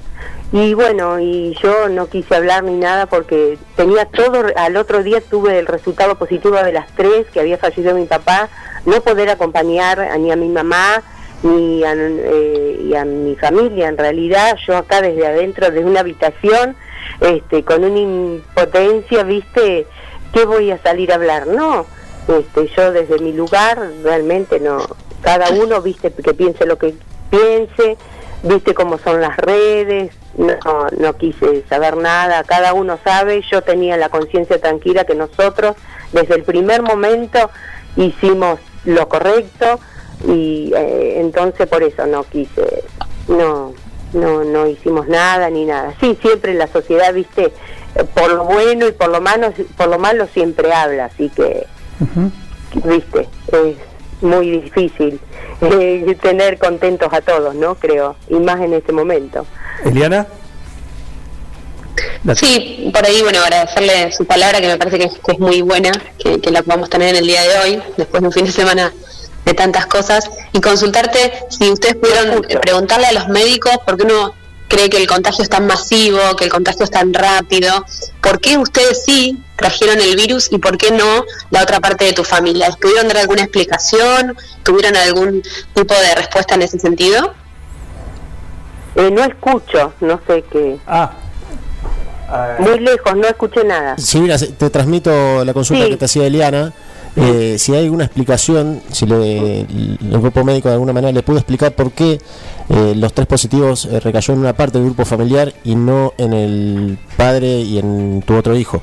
Y 0.52 0.74
bueno, 0.74 1.20
y 1.20 1.56
yo 1.62 1.88
no 1.88 2.08
quise 2.08 2.34
hablar 2.34 2.64
ni 2.64 2.76
nada 2.76 3.06
porque 3.06 3.58
tenía 3.76 4.06
todo, 4.06 4.44
al 4.56 4.76
otro 4.76 5.02
día 5.04 5.20
tuve 5.20 5.58
el 5.58 5.66
resultado 5.66 6.16
positivo 6.16 6.56
de 6.56 6.72
las 6.72 6.88
tres, 6.96 7.26
que 7.32 7.40
había 7.40 7.58
fallecido 7.58 7.94
mi 7.94 8.06
papá, 8.06 8.48
no 8.86 9.00
poder 9.02 9.30
acompañar 9.30 10.00
a- 10.00 10.16
ni 10.18 10.30
a 10.32 10.36
mi 10.36 10.48
mamá 10.48 11.02
ni 11.44 11.84
a, 11.84 11.92
eh, 11.94 12.80
y 12.82 12.94
a 12.94 13.04
mi 13.04 13.36
familia. 13.36 13.88
En 13.88 13.98
realidad, 13.98 14.56
yo 14.66 14.76
acá 14.76 15.00
desde 15.00 15.26
adentro 15.26 15.70
de 15.70 15.84
una 15.84 16.00
habitación, 16.00 16.74
este, 17.20 17.62
con 17.62 17.84
una 17.84 17.98
impotencia, 17.98 19.22
viste, 19.22 19.86
¿qué 20.32 20.44
voy 20.46 20.70
a 20.70 20.78
salir 20.82 21.12
a 21.12 21.16
hablar? 21.16 21.46
No, 21.46 21.86
este, 22.28 22.68
yo 22.74 22.92
desde 22.92 23.18
mi 23.18 23.32
lugar 23.32 23.78
realmente 24.02 24.58
no, 24.58 24.78
cada 25.20 25.50
uno, 25.50 25.82
viste, 25.82 26.10
que 26.10 26.34
piense 26.34 26.66
lo 26.66 26.78
que 26.78 26.94
piense, 27.30 27.98
viste 28.42 28.74
cómo 28.74 28.98
son 28.98 29.20
las 29.20 29.36
redes, 29.36 30.12
no, 30.38 30.56
no 30.98 31.16
quise 31.16 31.62
saber 31.68 31.96
nada, 31.98 32.42
cada 32.44 32.72
uno 32.72 32.98
sabe, 33.04 33.42
yo 33.50 33.62
tenía 33.62 33.96
la 33.96 34.08
conciencia 34.08 34.58
tranquila 34.58 35.04
que 35.04 35.14
nosotros 35.14 35.76
desde 36.12 36.36
el 36.36 36.42
primer 36.42 36.82
momento 36.82 37.50
hicimos 37.96 38.58
lo 38.84 39.08
correcto 39.08 39.78
y 40.26 40.72
eh, 40.74 41.20
entonces 41.20 41.66
por 41.66 41.82
eso 41.82 42.06
no 42.06 42.24
quise, 42.24 42.84
no, 43.28 43.74
no, 44.12 44.44
no 44.44 44.66
hicimos 44.66 45.08
nada 45.08 45.50
ni 45.50 45.64
nada. 45.64 45.94
Sí, 46.00 46.16
siempre 46.20 46.54
la 46.54 46.66
sociedad, 46.68 47.12
viste, 47.12 47.52
eh, 47.94 48.04
por 48.14 48.30
lo 48.32 48.44
bueno 48.44 48.86
y 48.86 48.92
por 48.92 49.08
lo 49.10 49.20
malo, 49.20 49.52
por 49.76 49.88
lo 49.88 49.98
malo 49.98 50.26
siempre 50.32 50.72
habla, 50.72 51.06
así 51.06 51.28
que 51.30 51.66
viste, 52.84 53.28
es 53.52 53.76
muy 54.22 54.50
difícil 54.50 55.20
eh, 55.60 56.16
tener 56.22 56.58
contentos 56.58 57.12
a 57.12 57.20
todos, 57.20 57.54
¿no? 57.54 57.74
Creo, 57.74 58.16
y 58.28 58.34
más 58.34 58.60
en 58.60 58.74
este 58.74 58.92
momento. 58.92 59.46
Eliana. 59.84 60.26
Sí, 62.34 62.90
por 62.92 63.04
ahí, 63.04 63.20
bueno, 63.22 63.38
agradecerle 63.40 64.10
su 64.10 64.24
palabra, 64.24 64.60
que 64.60 64.66
me 64.66 64.78
parece 64.78 64.98
que 64.98 65.04
es, 65.04 65.18
que 65.18 65.32
es 65.32 65.38
muy 65.38 65.60
buena, 65.60 65.92
que, 66.18 66.40
que 66.40 66.50
la 66.50 66.62
podamos 66.62 66.88
tener 66.88 67.10
en 67.10 67.16
el 67.16 67.26
día 67.26 67.42
de 67.42 67.58
hoy, 67.58 67.82
después 67.98 68.22
de 68.22 68.28
un 68.28 68.32
fin 68.32 68.46
de 68.46 68.52
semana 68.52 68.92
de 69.44 69.54
tantas 69.54 69.86
cosas, 69.86 70.24
y 70.52 70.60
consultarte 70.60 71.32
si 71.50 71.70
ustedes 71.70 71.96
pudieron 71.96 72.44
eh, 72.48 72.58
preguntarle 72.58 73.06
a 73.06 73.12
los 73.12 73.28
médicos 73.28 73.72
por 73.84 73.96
qué 73.96 74.04
uno 74.04 74.34
cree 74.68 74.88
que 74.88 74.96
el 74.96 75.06
contagio 75.06 75.42
es 75.44 75.50
tan 75.50 75.66
masivo, 75.66 76.18
que 76.36 76.44
el 76.44 76.50
contagio 76.50 76.84
es 76.84 76.90
tan 76.90 77.12
rápido, 77.12 77.84
¿por 78.22 78.40
qué 78.40 78.56
ustedes 78.58 79.04
sí 79.04 79.38
trajeron 79.56 80.00
el 80.00 80.16
virus 80.16 80.50
y 80.50 80.58
por 80.58 80.78
qué 80.78 80.90
no 80.90 81.24
la 81.50 81.62
otra 81.62 81.80
parte 81.80 82.06
de 82.06 82.12
tu 82.12 82.24
familia? 82.24 82.68
¿Les 82.68 82.76
pudieron 82.76 83.06
dar 83.08 83.18
alguna 83.18 83.42
explicación? 83.42 84.36
¿Tuvieron 84.62 84.96
algún 84.96 85.42
tipo 85.74 85.94
de 85.94 86.14
respuesta 86.16 86.54
en 86.54 86.62
ese 86.62 86.78
sentido? 86.78 87.34
Eh, 88.96 89.10
no 89.10 89.22
escucho, 89.24 89.92
no 90.00 90.20
sé 90.26 90.44
qué. 90.50 90.78
Ah. 90.86 91.12
Muy 92.58 92.80
lejos, 92.80 93.14
no 93.16 93.28
escuché 93.28 93.62
nada. 93.64 93.96
Sí, 93.98 94.18
mira, 94.18 94.38
se- 94.38 94.48
te 94.48 94.70
transmito 94.70 95.44
la 95.44 95.52
consulta 95.52 95.84
Sí. 95.84 95.90
que 95.90 95.96
te 95.96 96.04
hacía 96.06 96.26
Eliana. 96.26 96.72
Eh, 97.16 97.56
si 97.58 97.72
hay 97.74 97.84
alguna 97.84 98.04
explicación, 98.06 98.82
si 98.90 99.06
le- 99.06 99.60
el 99.60 99.98
grupo 100.20 100.42
médico 100.42 100.68
de 100.68 100.74
alguna 100.74 100.92
manera 100.92 101.12
le 101.12 101.22
pudo 101.22 101.36
explicar 101.36 101.72
por 101.72 101.92
qué 101.92 102.18
eh, 102.70 102.94
los 102.96 103.12
tres 103.12 103.26
positivos 103.28 103.84
eh, 103.84 104.00
recayó 104.00 104.34
en 104.34 104.40
una 104.40 104.52
parte 104.52 104.78
del 104.78 104.86
grupo 104.88 105.04
familiar 105.04 105.52
y 105.62 105.76
no 105.76 106.12
en 106.18 106.32
el 106.32 106.98
padre 107.16 107.46
y 107.60 107.78
en 107.78 108.22
tu 108.26 108.34
otro 108.34 108.56
hijo. 108.56 108.82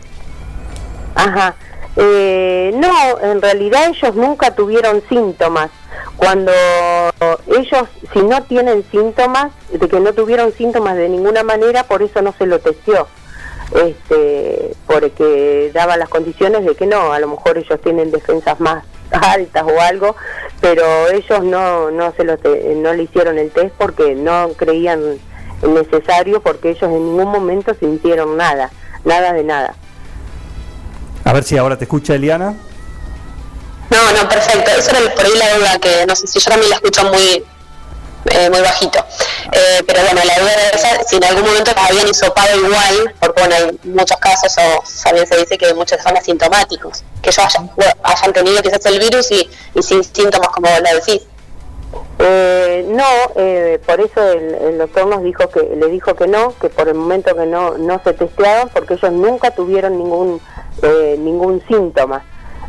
Ajá. 1.16 1.56
Eh, 1.98 2.72
no, 2.76 3.20
en 3.32 3.42
realidad 3.42 3.90
ellos 3.90 4.16
nunca 4.16 4.56
tuvieron 4.56 5.02
síntomas. 5.10 5.70
Cuando 6.16 6.52
ellos, 7.48 7.84
si 8.14 8.20
no 8.20 8.42
tienen 8.44 8.86
síntomas, 8.92 9.52
de 9.74 9.90
que 9.90 10.00
no 10.00 10.14
tuvieron 10.14 10.54
síntomas 10.54 10.96
de 10.96 11.10
ninguna 11.10 11.44
manera, 11.44 11.84
por 11.84 12.02
eso 12.02 12.22
no 12.22 12.34
se 12.38 12.46
lo 12.46 12.60
testeó. 12.60 13.08
Este, 13.74 14.74
porque 14.86 15.72
daba 15.74 15.96
las 15.98 16.10
condiciones 16.10 16.66
de 16.66 16.76
que 16.76 16.86
no, 16.86 17.14
a 17.14 17.20
lo 17.20 17.28
mejor 17.30 17.58
ellos 17.58 17.80
tienen 17.82 18.12
defensas 18.12 18.60
más 18.60 18.84
altas 19.12 19.64
o 19.64 19.80
algo, 19.82 20.16
pero 20.60 20.84
ellos 21.10 21.44
no 21.44 21.90
no 21.92 22.14
se 22.16 22.24
lo 22.24 22.38
te- 22.38 22.76
no 22.76 22.94
le 22.94 23.04
hicieron 23.04 23.38
el 23.38 23.50
test 23.52 23.74
porque 23.78 24.16
no 24.16 24.50
creían 24.58 25.20
necesario 25.62 26.42
porque 26.42 26.72
ellos 26.72 26.84
en 26.84 26.94
ningún 26.94 27.28
momento 27.32 27.74
sintieron 27.80 28.36
nada, 28.38 28.72
nada 29.06 29.32
de 29.34 29.44
nada. 29.44 29.76
A 31.24 31.34
ver 31.34 31.44
si 31.44 31.58
ahora 31.58 31.78
te 31.78 31.86
escucha 31.86 32.16
Eliana. 32.16 32.54
No, 33.90 34.12
no, 34.22 34.30
perfecto. 34.30 34.72
Esa 34.78 34.98
era 35.00 35.14
por 35.14 35.26
ahí 35.26 35.32
la 35.38 35.58
duda 35.58 35.80
que 35.80 36.06
no 36.08 36.16
sé 36.16 36.26
si 36.28 36.40
yo 36.40 36.50
también 36.50 36.70
la 36.70 36.76
escucho 36.78 37.04
muy 37.12 37.44
eh, 38.26 38.50
muy 38.50 38.62
bajito. 38.62 39.00
Eh, 39.52 39.84
pero 39.86 40.02
bueno, 40.04 40.22
la 40.24 40.40
duda 40.40 40.54
era 40.54 40.70
esa, 40.70 41.04
si 41.04 41.16
en 41.18 41.24
algún 41.24 41.46
momento 41.46 41.72
las 41.76 41.90
habían 41.90 42.08
hisopado 42.08 42.56
igual, 42.58 43.14
porque 43.20 43.42
bueno, 43.42 43.56
hay 43.56 43.80
muchos 43.90 44.18
casos, 44.18 44.56
o 44.58 44.84
también 45.04 45.28
se 45.28 45.38
dice 45.38 45.58
que 45.58 45.74
muchos 45.74 46.02
son 46.02 46.16
asintomáticos, 46.16 47.04
que 47.22 47.30
ellos 47.30 47.46
hayan, 47.46 47.72
bueno, 47.76 47.94
hayan 48.04 48.34
tenido 48.34 48.62
quizás 48.62 48.86
el 48.86 49.00
virus 49.00 49.32
y, 49.32 49.50
y 49.76 49.82
sin 49.82 50.04
síntomas, 50.04 50.50
como 50.50 50.68
lo 50.70 50.96
decís. 50.96 51.22
Eh, 52.20 52.86
no, 52.88 53.04
eh, 53.36 53.80
por 53.86 54.00
eso 54.00 54.32
el, 54.32 54.54
el 54.54 54.78
doctor 54.78 55.08
nos 55.08 55.24
dijo 55.24 55.50
que 55.50 55.62
le 55.62 55.88
dijo 55.88 56.16
que 56.16 56.28
no, 56.28 56.54
que 56.60 56.70
por 56.70 56.88
el 56.88 56.94
momento 56.94 57.36
que 57.36 57.46
no 57.46 57.78
no 57.78 58.00
se 58.04 58.14
testeaban 58.14 58.70
porque 58.70 58.94
ellos 58.94 59.12
nunca 59.12 59.52
tuvieron 59.52 59.98
ningún 59.98 60.40
eh, 60.84 61.16
ningún 61.20 61.62
síntoma. 61.68 62.24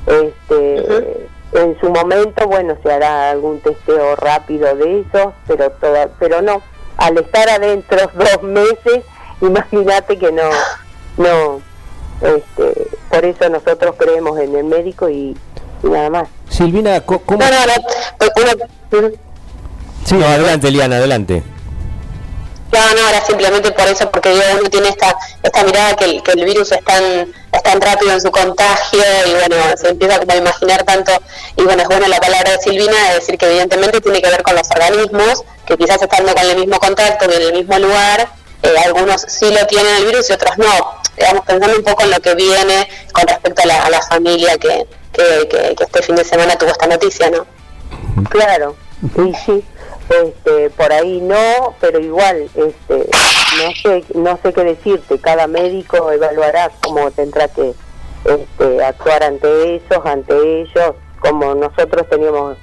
Este, 0.07 1.29
en 1.53 1.79
su 1.81 1.91
momento, 1.91 2.47
bueno, 2.47 2.77
se 2.83 2.93
hará 2.93 3.31
algún 3.31 3.61
testeo 3.61 4.17
rápido 4.17 4.75
de 4.77 5.01
eso, 5.01 5.33
pero 5.47 5.71
toda, 5.73 6.09
pero 6.19 6.41
no. 6.43 6.63
Al 6.97 7.19
estar 7.19 7.49
adentro 7.49 7.99
dos 8.15 8.43
meses, 8.43 9.05
imagínate 9.41 10.19
que 10.19 10.31
no 10.33 10.43
no 11.19 11.61
este, 12.23 12.87
por 13.11 13.25
eso 13.25 13.49
nosotros 13.49 13.95
creemos 13.99 14.39
en 14.39 14.55
el 14.55 14.65
médico 14.65 15.09
y, 15.09 15.37
y 15.83 15.87
nada 15.87 16.09
más. 16.11 16.29
Silvina, 16.49 17.01
¿cómo? 17.01 17.23
No, 17.29 17.37
no, 17.39 17.67
no. 17.67 18.99
uno- 18.99 19.11
Sí, 20.05 20.15
no, 20.17 20.27
adelante, 20.27 20.69
Eliana, 20.69 20.97
adelante. 20.97 21.43
No, 22.73 22.95
no, 22.95 23.09
era 23.09 23.25
simplemente 23.25 23.71
por 23.73 23.87
eso, 23.87 24.11
porque 24.11 24.31
digo, 24.31 24.43
uno 24.59 24.71
tiene 24.71 24.89
esta 24.89 25.15
esta 25.43 25.63
mirada 25.65 25.95
que 25.95 26.05
el, 26.07 26.23
que 26.23 26.33
el 26.33 26.45
virus 26.45 26.73
es 26.73 26.83
tan, 26.85 27.05
es 27.53 27.63
tan 27.63 27.81
rápido 27.81 28.13
en 28.13 28.21
su 28.21 28.31
contagio 28.31 29.03
y 29.27 29.33
bueno, 29.33 29.57
se 29.77 29.91
empieza 29.91 30.19
como 30.19 30.33
a 30.33 30.37
imaginar 30.37 30.83
tanto. 30.85 31.13
Y 31.57 31.63
bueno, 31.65 31.83
es 31.83 31.89
buena 31.89 32.09
la 32.09 32.19
palabra 32.19 32.53
de 32.53 32.59
Silvina 32.59 32.97
de 33.09 33.15
decir 33.17 33.37
que 33.37 33.47
evidentemente 33.47 34.01
tiene 34.01 34.23
que 34.23 34.31
ver 34.31 34.43
con 34.43 34.55
los 34.55 34.71
organismos, 34.71 35.45
que 35.67 35.77
quizás 35.77 36.01
estando 36.01 36.35
con 36.35 36.49
el 36.49 36.57
mismo 36.57 36.79
contacto, 36.79 37.27
en 37.27 37.43
el 37.43 37.53
mismo 37.53 37.79
lugar, 37.79 38.29
eh, 38.63 38.75
algunos 38.85 39.23
sí 39.29 39.53
lo 39.53 39.67
tienen 39.67 39.97
el 39.97 40.05
virus 40.07 40.31
y 40.31 40.33
otros 40.33 40.57
no. 40.57 41.03
Digamos, 41.17 41.45
pensando 41.45 41.77
un 41.77 41.85
poco 41.85 42.05
en 42.05 42.11
lo 42.11 42.21
que 42.21 42.35
viene 42.35 42.89
con 43.13 43.27
respecto 43.27 43.63
a 43.63 43.67
la, 43.67 43.83
a 43.85 43.91
la 43.91 44.01
familia 44.01 44.57
que, 44.57 44.87
que, 45.13 45.49
que, 45.49 45.75
que 45.75 45.85
este 45.85 46.03
fin 46.03 46.17
de 46.17 46.25
semana 46.25 46.57
tuvo 46.57 46.71
esta 46.71 46.87
noticia, 46.87 47.29
¿no? 47.29 47.47
Claro, 48.31 48.77
sí, 49.15 49.33
sí. 49.45 49.65
Este, 50.09 50.71
por 50.71 50.93
ahí 50.93 51.21
no, 51.21 51.75
pero 51.81 51.99
igual, 51.99 52.49
este, 52.55 53.09
no 53.59 53.73
sé, 53.83 54.05
no 54.15 54.39
sé 54.43 54.53
qué 54.53 54.65
decirte. 54.65 55.19
Cada 55.19 55.47
médico 55.47 56.11
evaluará 56.11 56.71
cómo 56.83 57.11
tendrá 57.11 57.49
que 57.49 57.73
este, 58.25 58.85
actuar 58.85 59.23
ante 59.23 59.77
esos, 59.77 60.05
ante 60.05 60.35
ellos. 60.61 60.95
Como 61.21 61.55
nosotros 61.55 62.09
teníamos, 62.09 62.57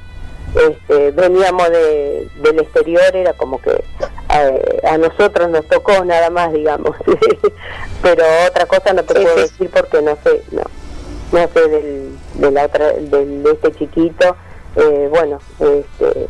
este, 0.54 1.12
veníamos 1.12 1.70
de, 1.70 2.30
del 2.42 2.60
exterior, 2.60 3.16
era 3.16 3.34
como 3.34 3.62
que 3.62 3.72
eh, 3.72 4.82
a 4.84 4.98
nosotros 4.98 5.50
nos 5.50 5.66
tocó 5.68 6.04
nada 6.04 6.30
más, 6.30 6.52
digamos. 6.52 6.96
pero 8.02 8.24
otra 8.48 8.66
cosa 8.66 8.94
no 8.94 9.04
te 9.04 9.14
puedo 9.14 9.36
decir 9.36 9.70
porque 9.74 10.02
no 10.02 10.18
sé, 10.24 10.44
no, 10.52 10.64
no 11.32 11.48
sé 11.54 11.68
del, 11.70 12.18
de 12.36 12.52
la 12.52 12.66
otra, 12.66 12.92
del, 12.92 13.44
de 13.44 13.52
este 13.52 13.72
chiquito. 13.74 14.36
Eh, 14.76 15.08
bueno, 15.10 15.40
este, 15.60 16.28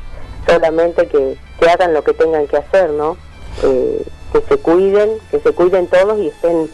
solamente 0.49 1.07
que, 1.07 1.37
que 1.59 1.69
hagan 1.69 1.93
lo 1.93 2.03
que 2.03 2.13
tengan 2.13 2.47
que 2.47 2.57
hacer, 2.57 2.89
¿no? 2.91 3.17
Eh, 3.63 4.03
que 4.31 4.41
se 4.47 4.57
cuiden, 4.57 5.09
que 5.31 5.39
se 5.39 5.51
cuiden 5.51 5.87
todos 5.87 6.19
y 6.19 6.27
estén 6.27 6.69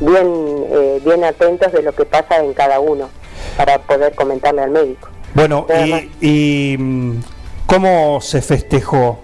bien, 0.00 0.66
eh, 0.70 1.00
bien 1.04 1.24
atentos 1.24 1.72
de 1.72 1.82
lo 1.82 1.92
que 1.92 2.04
pasa 2.04 2.38
en 2.38 2.54
cada 2.54 2.80
uno 2.80 3.08
para 3.56 3.78
poder 3.78 4.14
comentarle 4.14 4.62
al 4.62 4.70
médico. 4.70 5.08
Bueno, 5.34 5.66
y, 5.84 6.10
y, 6.20 6.78
¿cómo 7.66 8.20
se 8.20 8.42
festejó? 8.42 9.20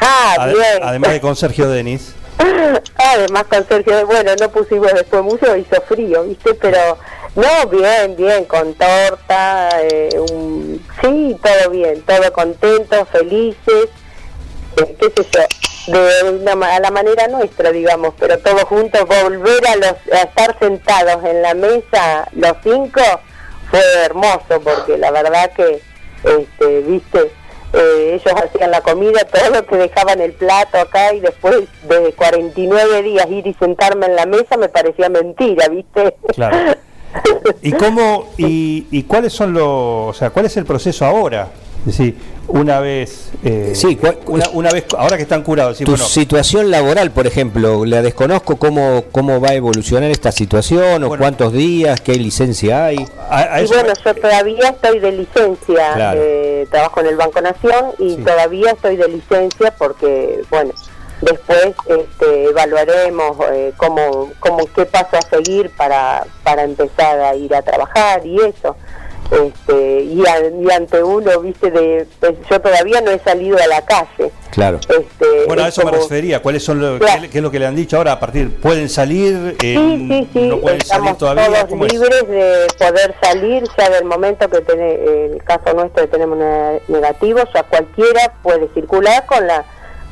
Ah, 0.00 0.46
bien. 0.46 0.82
además 0.82 1.12
de 1.12 1.20
con 1.20 1.36
Sergio 1.36 1.68
Denis. 1.68 2.14
Además 2.96 3.44
con 3.44 3.66
Sergio, 3.68 4.06
bueno, 4.06 4.32
no 4.40 4.48
pusimos 4.50 4.92
después 4.92 5.22
mucho, 5.22 5.56
hizo 5.56 5.80
frío, 5.82 6.24
¿viste? 6.24 6.54
Pero 6.54 6.98
no, 7.36 7.68
bien, 7.68 8.16
bien, 8.16 8.44
con 8.44 8.74
torta, 8.74 9.68
eh, 9.82 10.13
sí, 11.24 11.36
todo 11.42 11.70
bien, 11.70 12.02
todo 12.02 12.32
contentos, 12.32 13.08
felices, 13.10 13.88
eh, 14.76 14.96
qué 14.98 15.22
sé 15.22 15.28
yo, 15.86 15.92
de 15.92 16.30
una, 16.30 16.74
a 16.74 16.80
la 16.80 16.90
manera 16.90 17.28
nuestra, 17.28 17.70
digamos, 17.70 18.14
pero 18.18 18.38
todos 18.38 18.64
juntos, 18.64 19.02
volver 19.06 19.66
a, 19.68 19.76
los, 19.76 19.94
a 20.12 20.22
estar 20.22 20.58
sentados 20.58 21.24
en 21.24 21.42
la 21.42 21.54
mesa, 21.54 22.28
los 22.32 22.52
cinco, 22.62 23.00
fue 23.70 23.80
hermoso, 24.04 24.60
porque 24.62 24.98
la 24.98 25.10
verdad 25.10 25.50
que, 25.52 25.80
este, 26.24 26.80
viste, 26.80 27.30
eh, 27.72 28.20
ellos 28.20 28.34
hacían 28.42 28.70
la 28.70 28.80
comida, 28.80 29.20
todo 29.32 29.62
te 29.64 29.76
dejaban 29.76 30.20
el 30.20 30.32
plato 30.32 30.78
acá 30.78 31.12
y 31.12 31.20
después 31.20 31.64
de 31.88 32.12
49 32.12 33.02
días 33.02 33.26
ir 33.30 33.46
y 33.46 33.54
sentarme 33.54 34.06
en 34.06 34.16
la 34.16 34.26
mesa 34.26 34.56
me 34.56 34.68
parecía 34.68 35.08
mentira, 35.08 35.68
¿viste? 35.68 36.16
Claro. 36.34 36.74
¿Y 37.62 37.72
cómo 37.72 38.30
y, 38.36 38.86
y 38.90 39.02
cuáles 39.04 39.32
son 39.32 39.52
los, 39.52 39.62
o 39.64 40.12
sea, 40.14 40.30
cuál 40.30 40.46
es 40.46 40.56
el 40.56 40.64
proceso 40.64 41.04
ahora? 41.04 41.48
Es 41.80 41.98
decir, 41.98 42.16
una 42.48 42.80
vez, 42.80 43.30
eh, 43.44 43.72
Sí, 43.74 43.96
¿cuál- 43.96 44.18
una, 44.26 44.48
una 44.54 44.70
vez, 44.70 44.84
ahora 44.96 45.16
que 45.16 45.22
están 45.24 45.42
curados, 45.42 45.76
sí, 45.76 45.84
tu 45.84 45.92
bueno, 45.92 46.04
situación 46.06 46.70
laboral, 46.70 47.10
por 47.10 47.26
ejemplo, 47.26 47.84
la 47.84 48.00
desconozco 48.00 48.56
cómo, 48.56 49.04
cómo 49.12 49.38
va 49.40 49.50
a 49.50 49.54
evolucionar 49.54 50.10
esta 50.10 50.32
situación 50.32 51.04
o 51.04 51.08
Bueno. 51.08 51.22
cuántos 51.22 51.52
días, 51.52 52.00
qué 52.00 52.14
licencia 52.14 52.86
hay. 52.86 52.96
a, 53.28 53.54
a 53.56 53.62
Y 53.62 53.66
bueno, 53.66 53.92
yo 54.02 54.14
todavía 54.14 54.68
estoy 54.70 54.98
de 54.98 55.12
licencia, 55.12 55.92
Claro. 55.94 56.20
eh, 56.22 56.66
trabajo 56.70 57.00
en 57.00 57.06
el 57.06 57.16
Banco 57.16 57.40
Nación 57.42 57.84
y 57.98 58.10
Sí. 58.10 58.16
todavía 58.16 58.70
estoy 58.72 58.96
de 58.96 59.08
licencia 59.08 59.74
porque, 59.76 60.40
bueno, 60.50 60.72
después 61.24 61.74
este, 61.86 62.44
evaluaremos 62.44 63.36
eh, 63.52 63.72
cómo, 63.76 64.30
cómo, 64.40 64.58
qué 64.74 64.84
paso 64.86 65.16
a 65.16 65.22
seguir 65.22 65.70
para, 65.76 66.24
para 66.42 66.62
empezar 66.64 67.18
a 67.20 67.34
ir 67.34 67.54
a 67.54 67.62
trabajar 67.62 68.24
y 68.26 68.38
eso. 68.40 68.76
este, 69.30 70.02
y, 70.02 70.22
a- 70.26 70.48
y 70.48 70.70
ante 70.70 71.02
uno, 71.02 71.40
viste, 71.40 71.70
de, 71.70 72.06
pues, 72.20 72.34
yo 72.50 72.60
todavía 72.60 73.00
no 73.00 73.10
he 73.10 73.18
salido 73.20 73.56
a 73.58 73.66
la 73.66 73.80
calle. 73.82 74.30
Claro. 74.50 74.78
Este, 74.86 75.26
Bueno, 75.46 75.62
a 75.64 75.68
es 75.68 75.74
eso 75.74 75.84
me 75.86 75.90
como- 75.92 76.02
refería. 76.02 76.42
¿Cuáles 76.42 76.62
son 76.62 76.78
lo, 76.80 76.98
Claro. 76.98 77.22
qué, 77.22 77.30
qué 77.30 77.38
es 77.38 77.42
lo 77.42 77.50
que 77.50 77.58
le 77.58 77.66
han 77.66 77.74
dicho 77.74 77.96
ahora? 77.96 78.12
A 78.12 78.20
partir, 78.20 78.54
¿pueden 78.60 78.88
salir? 78.90 79.56
Eh, 79.62 79.74
Sí, 79.74 80.06
sí, 80.08 80.28
sí, 80.34 80.48
¿No 80.48 80.58
pueden 80.60 80.80
salir 80.82 81.08
estamos 81.08 81.18
todavía? 81.18 81.46
todos 81.46 81.64
¿Cómo 81.70 81.86
es? 81.86 81.92
libres 81.94 82.28
de 82.28 82.66
poder 82.78 83.14
salir 83.22 83.64
ya 83.78 83.88
del 83.90 84.04
momento 84.04 84.48
que 84.50 84.60
tiene 84.60 84.94
el 84.94 85.42
caso 85.42 85.72
nuestro 85.74 86.02
que 86.02 86.08
tenemos 86.08 86.38
ne- 86.38 86.80
negativo, 86.88 87.40
ya 87.54 87.62
cualquiera 87.64 88.34
puede 88.42 88.68
circular 88.74 89.24
con 89.26 89.44
la 89.46 89.64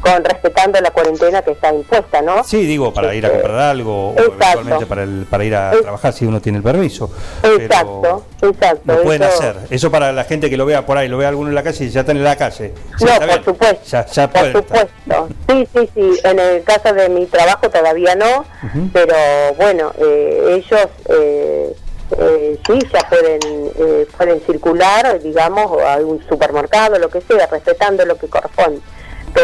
con 0.03 0.25
respetando 0.25 0.81
la 0.81 0.91
cuarentena 0.91 1.43
que 1.43 1.53
está 1.53 1.73
impuesta, 1.73 2.21
¿no? 2.21 2.43
Sí, 2.45 2.67
digo, 2.67 2.93
para 2.93 3.15
ir 3.15 3.25
a 3.25 3.31
comprar 3.31 3.59
algo 3.61 4.09
o 4.09 4.13
Exacto. 4.13 4.33
eventualmente 4.43 4.87
para, 4.87 5.03
el, 5.05 5.27
para 5.31 5.45
ir 5.45 5.55
a 5.55 5.73
Es- 5.73 5.83
trabajar 5.83 6.13
si 6.13 6.27
uno 6.27 6.41
tiene 6.41 6.59
el 6.59 6.65
permiso. 6.65 7.09
Exacto, 7.43 8.25
exacto. 8.43 8.81
Lo 8.85 9.03
pueden 9.03 9.23
eso- 9.23 9.33
hacer. 9.39 9.57
Eso 9.71 9.91
para 9.91 10.13
la 10.13 10.25
gente 10.25 10.51
que 10.51 10.57
lo 10.57 10.67
vea 10.67 10.85
por 10.85 10.99
ahí, 10.99 11.09
lo 11.09 11.19
vea 11.19 11.29
alguno 11.29 11.49
en 11.51 11.55
la 11.55 11.63
calle 11.63 11.85
y 11.85 11.91
ya 11.91 12.01
están 12.01 12.17
en 12.17 12.25
la 12.25 12.37
calle. 12.37 12.75
Sí, 12.99 13.05
No, 13.05 13.11
está 13.13 13.19
por 13.21 13.29
bien. 13.29 13.45
supuesto. 13.45 13.85
Ya, 13.91 14.07
ya 14.07 14.29
Por 14.31 14.45
estar. 14.47 14.63
supuesto. 14.63 15.29
Sí, 15.49 15.69
sí, 15.75 15.91
sí. 15.95 16.21
En 16.25 16.39
el 16.39 16.63
caso 16.65 16.93
de 16.93 17.09
mi 17.09 17.27
trabajo 17.27 17.71
todavía 17.71 18.15
no, 18.17 18.45
pero 18.93 19.15
bueno, 19.57 19.93
eh, 19.99 20.57
ellos 20.65 20.87
eh, 21.09 21.77
eh, 22.19 22.59
sí 22.67 22.79
ya 22.93 23.09
pueden 23.09 23.41
eh, 23.79 24.07
pueden 24.17 24.41
circular, 24.45 25.21
digamos, 25.23 25.81
a 25.83 25.97
un 25.99 26.23
supermercado, 26.29 26.99
lo 26.99 27.09
que 27.09 27.21
sea, 27.21 27.47
respetando 27.47 28.05
lo 28.05 28.17
que 28.17 28.27
corresponde. 28.29 28.81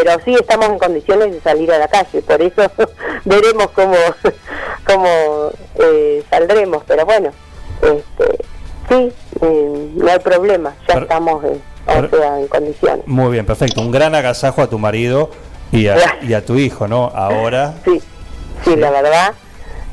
Pero 0.03 0.21
sí 0.25 0.35
estamos 0.35 0.69
en 0.69 0.79
condiciones 0.79 1.33
de 1.33 1.41
salir 1.41 1.73
a 1.73 1.79
la 1.79 1.89
calle, 1.89 2.23
por 2.23 2.41
eso 2.41 2.71
veremos 3.25 3.69
cómo, 3.71 3.97
cómo 4.87 5.51
eh, 5.77 6.23
saldremos. 6.31 6.83
Pero 6.87 7.05
bueno, 7.05 7.31
este, 7.83 8.45
sí, 8.89 9.13
eh, 9.41 9.89
no 9.97 10.11
hay 10.11 10.19
problema, 10.21 10.75
ya 10.87 10.95
Pero- 10.95 11.01
estamos 11.03 11.45
eh, 11.45 11.61
o 11.87 12.17
sea, 12.17 12.39
en 12.41 12.47
condiciones. 12.49 13.07
Muy 13.07 13.33
bien, 13.33 13.47
perfecto. 13.47 13.81
Un 13.81 13.91
gran 13.91 14.15
agasajo 14.15 14.63
a 14.63 14.69
tu 14.69 14.79
marido 14.79 15.31
y 15.73 15.89
a, 15.89 15.97
y 16.23 16.35
a 16.35 16.45
tu 16.45 16.57
hijo, 16.57 16.87
¿no? 16.87 17.11
Ahora. 17.15 17.75
Sí, 17.85 18.01
sí, 18.65 18.77
la 18.77 18.91
verdad, 18.91 19.33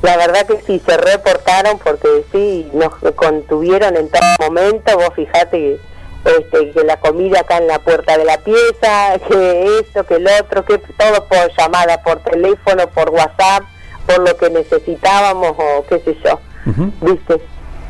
la 0.01 0.17
verdad 0.17 0.45
que 0.45 0.61
sí, 0.67 0.81
se 0.85 0.97
reportaron 0.97 1.79
porque 1.79 2.25
sí, 2.31 2.69
nos 2.73 2.93
contuvieron 3.15 3.95
en 3.95 4.09
todo 4.09 4.21
momento, 4.41 4.95
vos 4.97 5.09
fijate 5.15 5.79
este, 6.25 6.71
que 6.71 6.83
la 6.83 6.97
comida 6.97 7.41
acá 7.41 7.57
en 7.57 7.67
la 7.67 7.79
puerta 7.79 8.17
de 8.17 8.25
la 8.25 8.39
pieza, 8.39 9.19
que 9.29 9.79
esto, 9.79 10.03
que 10.05 10.15
el 10.15 10.27
otro, 10.41 10.65
que 10.65 10.79
todo 10.79 11.25
por 11.25 11.51
llamada, 11.57 12.01
por 12.01 12.19
teléfono, 12.19 12.87
por 12.89 13.11
WhatsApp, 13.11 13.63
por 14.05 14.19
lo 14.19 14.35
que 14.35 14.49
necesitábamos 14.49 15.53
o 15.57 15.85
qué 15.87 15.99
sé 15.99 16.17
yo, 16.23 16.39
¿viste? 17.01 17.39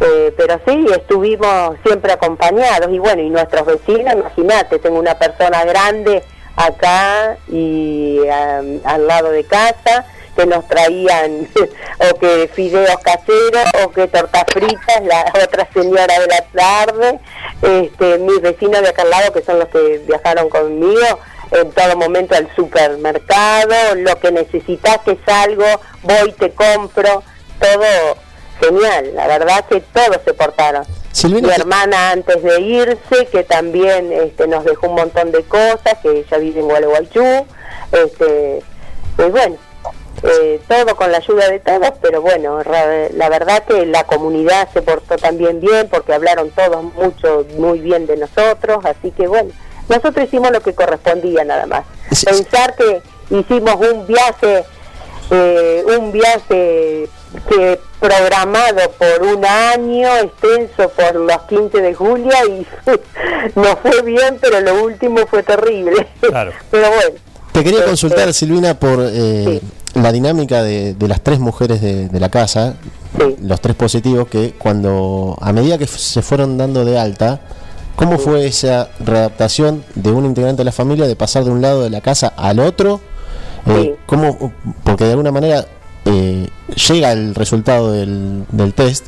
Eh, 0.02 0.34
pero 0.36 0.60
sí, 0.68 0.86
estuvimos 0.94 1.78
siempre 1.86 2.12
acompañados 2.12 2.92
y 2.92 3.00
bueno, 3.00 3.22
y 3.22 3.30
nuestros 3.30 3.66
vecinos, 3.66 4.14
imagínate, 4.16 4.80
tengo 4.80 5.00
una 5.00 5.18
persona 5.18 5.64
grande 5.64 6.22
acá 6.58 7.38
y 7.48 8.20
al 8.28 9.08
lado 9.08 9.32
de 9.32 9.46
casa 9.46 10.06
que 10.36 10.46
nos 10.46 10.68
traían 10.68 11.48
o 12.12 12.20
que 12.20 12.50
fideos 12.54 12.98
caseros 12.98 13.66
o 13.84 13.92
que 13.92 14.08
tortas 14.08 14.46
fritas, 14.52 15.04
la 15.04 15.26
otra 15.44 15.68
señora 15.74 16.20
de 16.20 16.28
la 16.28 16.42
tarde, 16.54 17.20
este, 17.62 18.18
mis 18.20 18.42
vecinos 18.42 18.82
de 18.82 18.90
acá 18.90 19.04
al 19.04 19.10
lado 19.10 19.34
que 19.34 19.42
son 19.42 19.60
los 19.60 19.70
que 19.70 20.02
viajaron 20.08 20.50
conmigo, 20.50 21.20
en 21.52 21.72
todo 21.72 21.96
momento 21.96 22.36
al 22.36 22.54
supermercado, 22.56 23.96
lo 23.96 24.16
que 24.20 24.32
necesitas 24.32 25.00
que 25.00 25.18
salgo, 25.26 25.66
voy, 26.04 26.32
te 26.34 26.52
compro, 26.52 27.24
todo 27.60 28.18
genial, 28.60 29.12
la 29.16 29.28
verdad 29.28 29.66
que 29.66 29.82
todos 29.82 30.20
se 30.26 30.34
portaron. 30.34 30.86
Silvina, 31.12 31.48
Mi 31.48 31.54
hermana 31.54 32.12
antes 32.12 32.44
de 32.44 32.60
irse, 32.60 33.28
que 33.32 33.44
también 33.44 34.12
este, 34.12 34.48
nos 34.48 34.66
dejó 34.66 34.88
un 34.88 34.96
montón 34.96 35.32
de 35.32 35.44
cosas, 35.44 35.98
que 36.02 36.20
ella 36.20 36.38
vive 36.38 36.60
en 36.60 36.68
Gualeguaychú, 36.68 37.46
este, 37.92 38.62
y 39.18 39.30
bueno, 39.30 39.56
eh, 40.28 40.60
todo 40.68 40.96
con 40.96 41.12
la 41.12 41.20
ayuda 41.20 41.50
de 41.50 41.60
todos, 41.60 41.92
pero 42.02 42.22
bueno, 42.22 42.60
la 42.64 43.30
verdad 43.30 43.64
que 43.64 43.86
la 43.86 44.04
comunidad 44.06 44.68
se 44.74 44.82
portó 44.82 45.18
también 45.18 45.60
bien, 45.60 45.88
porque 45.90 46.14
hablaron 46.14 46.50
todos 46.52 46.84
mucho, 46.84 47.46
muy 47.58 47.80
bien 47.80 48.08
de 48.08 48.18
nosotros, 48.18 48.84
así 48.86 49.12
que 49.12 49.28
bueno, 49.28 49.52
nosotros 49.88 50.26
hicimos 50.26 50.52
lo 50.52 50.62
que 50.62 50.74
correspondía 50.74 51.44
nada 51.44 51.68
más. 51.68 51.86
Pensar 52.10 52.76
que 52.76 53.02
hicimos 53.30 53.76
un 53.76 54.08
viaje, 54.08 54.66
eh, 55.30 55.84
un 56.00 56.12
viaje 56.12 57.08
que 57.50 57.80
programado 58.00 58.92
por 58.98 59.28
un 59.28 59.46
año, 59.46 60.10
extenso 60.18 60.90
por 60.90 61.16
los 61.16 61.42
15 61.44 61.82
de 61.82 61.94
julio 61.94 62.32
y 62.48 62.68
no 63.60 63.78
fue 63.78 64.02
bien, 64.02 64.38
pero 64.42 64.60
lo 64.60 64.84
último 64.84 65.26
fue 65.28 65.44
terrible. 65.44 66.08
Claro. 66.22 66.52
pero 66.72 66.88
bueno. 66.90 67.16
Te 67.52 67.64
quería 67.64 67.80
Este, 67.80 67.90
consultar, 67.90 68.34
Silvina, 68.34 68.78
por 68.78 69.00
eh, 69.02 69.62
la 69.96 70.12
dinámica 70.12 70.62
de, 70.62 70.94
de 70.94 71.08
las 71.08 71.22
tres 71.22 71.40
mujeres 71.40 71.82
de, 71.82 72.10
de 72.10 72.20
la 72.20 72.30
casa, 72.30 72.76
los 73.42 73.62
tres 73.62 73.76
positivos, 73.76 74.28
que 74.28 74.54
cuando, 74.58 75.38
a 75.42 75.54
medida 75.54 75.78
que 75.78 75.88
se 75.88 76.22
fueron 76.22 76.58
dando 76.58 76.84
de 76.84 77.00
alta, 77.00 77.42
¿cómo 77.96 78.18
fue 78.18 78.46
esa 78.46 78.90
readaptación 79.00 79.84
de 79.96 80.12
un 80.12 80.26
integrante 80.26 80.60
de 80.60 80.66
la 80.66 80.72
familia 80.72 81.08
de 81.08 81.16
pasar 81.16 81.46
de 81.46 81.52
un 81.52 81.62
lado 81.62 81.84
de 81.84 81.90
la 81.90 82.02
casa 82.02 82.34
al 82.36 82.60
otro? 82.60 83.00
Eh, 83.68 83.96
¿cómo, 84.06 84.54
porque 84.84 85.06
de 85.06 85.12
alguna 85.12 85.32
manera 85.32 85.66
eh, 86.06 86.48
llega 86.88 87.12
el 87.14 87.34
resultado 87.34 87.92
del, 87.92 88.44
del 88.52 88.74
test, 88.74 89.08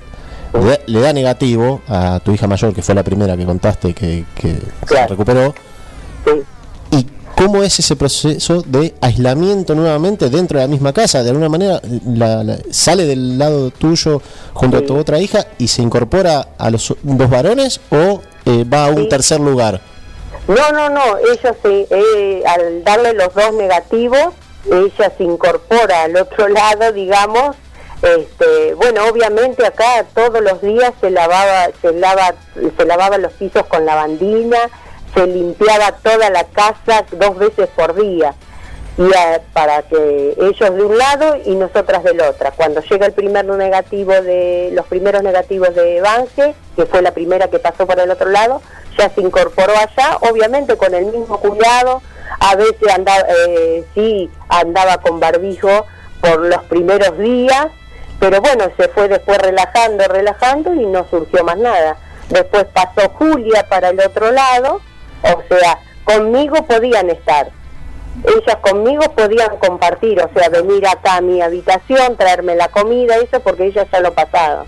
le 0.54 0.65
da, 0.65 0.80
le 0.86 1.00
da 1.02 1.13
negativo 1.13 1.82
a 1.88 2.19
tu 2.23 2.32
hija 2.32 2.47
mayor, 2.47 2.73
que 2.73 2.82
fue 2.82 2.95
la 2.95 3.04
primera 3.04 3.36
que 3.36 3.45
contaste 3.45 3.93
que, 3.93 4.26
que 4.34 4.58
se 4.88 5.08
recuperó. 5.08 5.54
¿Y 7.39 7.43
cómo 7.43 7.62
es 7.63 7.78
ese 7.80 7.95
proceso 7.95 8.63
de 8.65 8.95
aislamiento 9.00 9.76
nuevamente 9.76 10.30
dentro 10.30 10.58
de 10.60 10.65
la 10.65 10.67
misma 10.67 10.91
casa? 10.91 11.21
De 11.23 11.30
alguna 11.30 11.50
manera 11.50 11.80
la- 12.06 12.43
la- 12.43 12.58
sale 12.71 13.06
del 13.06 13.38
lado 13.38 13.69
tuyo 13.69 14.21
junto 14.54 14.78
a 14.78 14.82
tu 14.82 14.97
otra 14.97 15.19
hija 15.19 15.45
y 15.60 15.67
se 15.67 15.82
incorpora 15.84 16.47
a 16.58 16.69
los 16.71 16.93
dos 17.04 17.30
varones 17.30 17.80
o 17.91 18.21
eh, 18.45 18.63
va 18.71 18.86
a 18.86 18.89
un 18.89 19.08
tercer 19.08 19.39
lugar. 19.39 19.82
No, 20.47 20.71
no, 20.71 20.89
no, 20.89 21.02
ella 21.19 21.54
se, 21.62 21.88
eh, 21.91 22.43
al 22.47 22.84
darle 22.84 23.13
los 23.13 23.34
dos 23.34 23.54
negativos, 23.54 24.34
ella 24.65 25.12
se 25.17 25.23
incorpora 25.23 26.04
al 26.04 26.15
otro 26.17 26.47
lado, 26.50 26.91
digamos, 26.91 27.56
este, 28.02 28.73
bueno, 28.76 29.02
obviamente 29.12 29.65
acá 29.65 30.06
todos 30.15 30.41
los 30.41 30.62
días 30.62 30.91
se 31.02 31.12
lavaba, 31.12 31.67
se 31.82 31.91
lava, 31.93 32.34
se 32.78 32.86
lavaba 32.86 33.17
los 33.19 33.34
pisos 33.34 33.65
con 33.67 33.86
lavandina, 33.86 34.58
se 35.13 35.27
limpiaba 35.27 35.91
toda 36.03 36.29
la 36.29 36.43
casa 36.45 37.05
dos 37.11 37.37
veces 37.37 37.67
por 37.75 37.95
día 37.95 38.35
y 38.97 39.03
eh, 39.03 39.41
para 39.53 39.83
que 39.83 40.35
ellos 40.39 40.75
de 40.75 40.83
un 40.83 40.97
lado 40.97 41.37
y 41.45 41.55
nosotras 41.55 42.03
del 42.03 42.19
otro. 42.21 42.49
Cuando 42.55 42.81
llega 42.81 43.05
el 43.05 43.13
primer 43.13 43.45
negativo 43.45 44.11
de 44.11 44.71
los 44.73 44.87
primeros 44.87 45.21
negativos 45.21 45.73
de 45.75 46.01
Bange, 46.01 46.55
que 46.75 46.85
fue 46.87 47.01
la 47.03 47.11
primera 47.11 47.47
que 47.47 47.59
pasó 47.59 47.85
por 47.85 47.99
el 47.99 48.09
otro 48.09 48.29
lado, 48.29 48.61
ya 48.97 49.09
se 49.09 49.21
incorporó 49.21 49.73
allá, 49.73 50.17
obviamente 50.21 50.75
con 50.77 50.93
el 50.95 51.05
mismo 51.05 51.39
cuidado, 51.39 52.01
a 52.39 52.55
veces 52.55 52.89
andaba, 52.91 53.23
eh, 53.29 53.85
sí 53.93 54.31
andaba 54.49 54.97
con 54.97 55.19
barbijo 55.19 55.85
por 56.19 56.39
los 56.41 56.63
primeros 56.63 57.17
días, 57.19 57.67
pero 58.19 58.41
bueno, 58.41 58.65
se 58.77 58.87
fue 58.89 59.07
después 59.07 59.37
relajando, 59.37 60.05
relajando 60.05 60.73
y 60.73 60.87
no 60.87 61.07
surgió 61.07 61.43
más 61.43 61.57
nada. 61.57 61.97
Después 62.29 62.65
pasó 62.73 63.09
Julia 63.09 63.67
para 63.69 63.89
el 63.89 63.99
otro 63.99 64.31
lado, 64.31 64.81
o 65.23 65.41
sea, 65.49 65.80
conmigo 66.03 66.56
podían 66.65 67.10
estar, 67.10 67.49
ellas 68.25 68.56
conmigo 68.62 69.01
podían 69.15 69.58
compartir, 69.58 70.19
o 70.21 70.30
sea, 70.34 70.49
venir 70.49 70.88
acá 70.88 71.17
a 71.17 71.21
mi 71.21 71.41
habitación, 71.41 72.15
traerme 72.17 72.56
la 72.56 72.67
comida, 72.69 73.15
eso 73.17 73.39
porque 73.41 73.65
ellas 73.65 73.88
ya 73.91 73.99
lo 73.99 74.13
pasaron. 74.13 74.65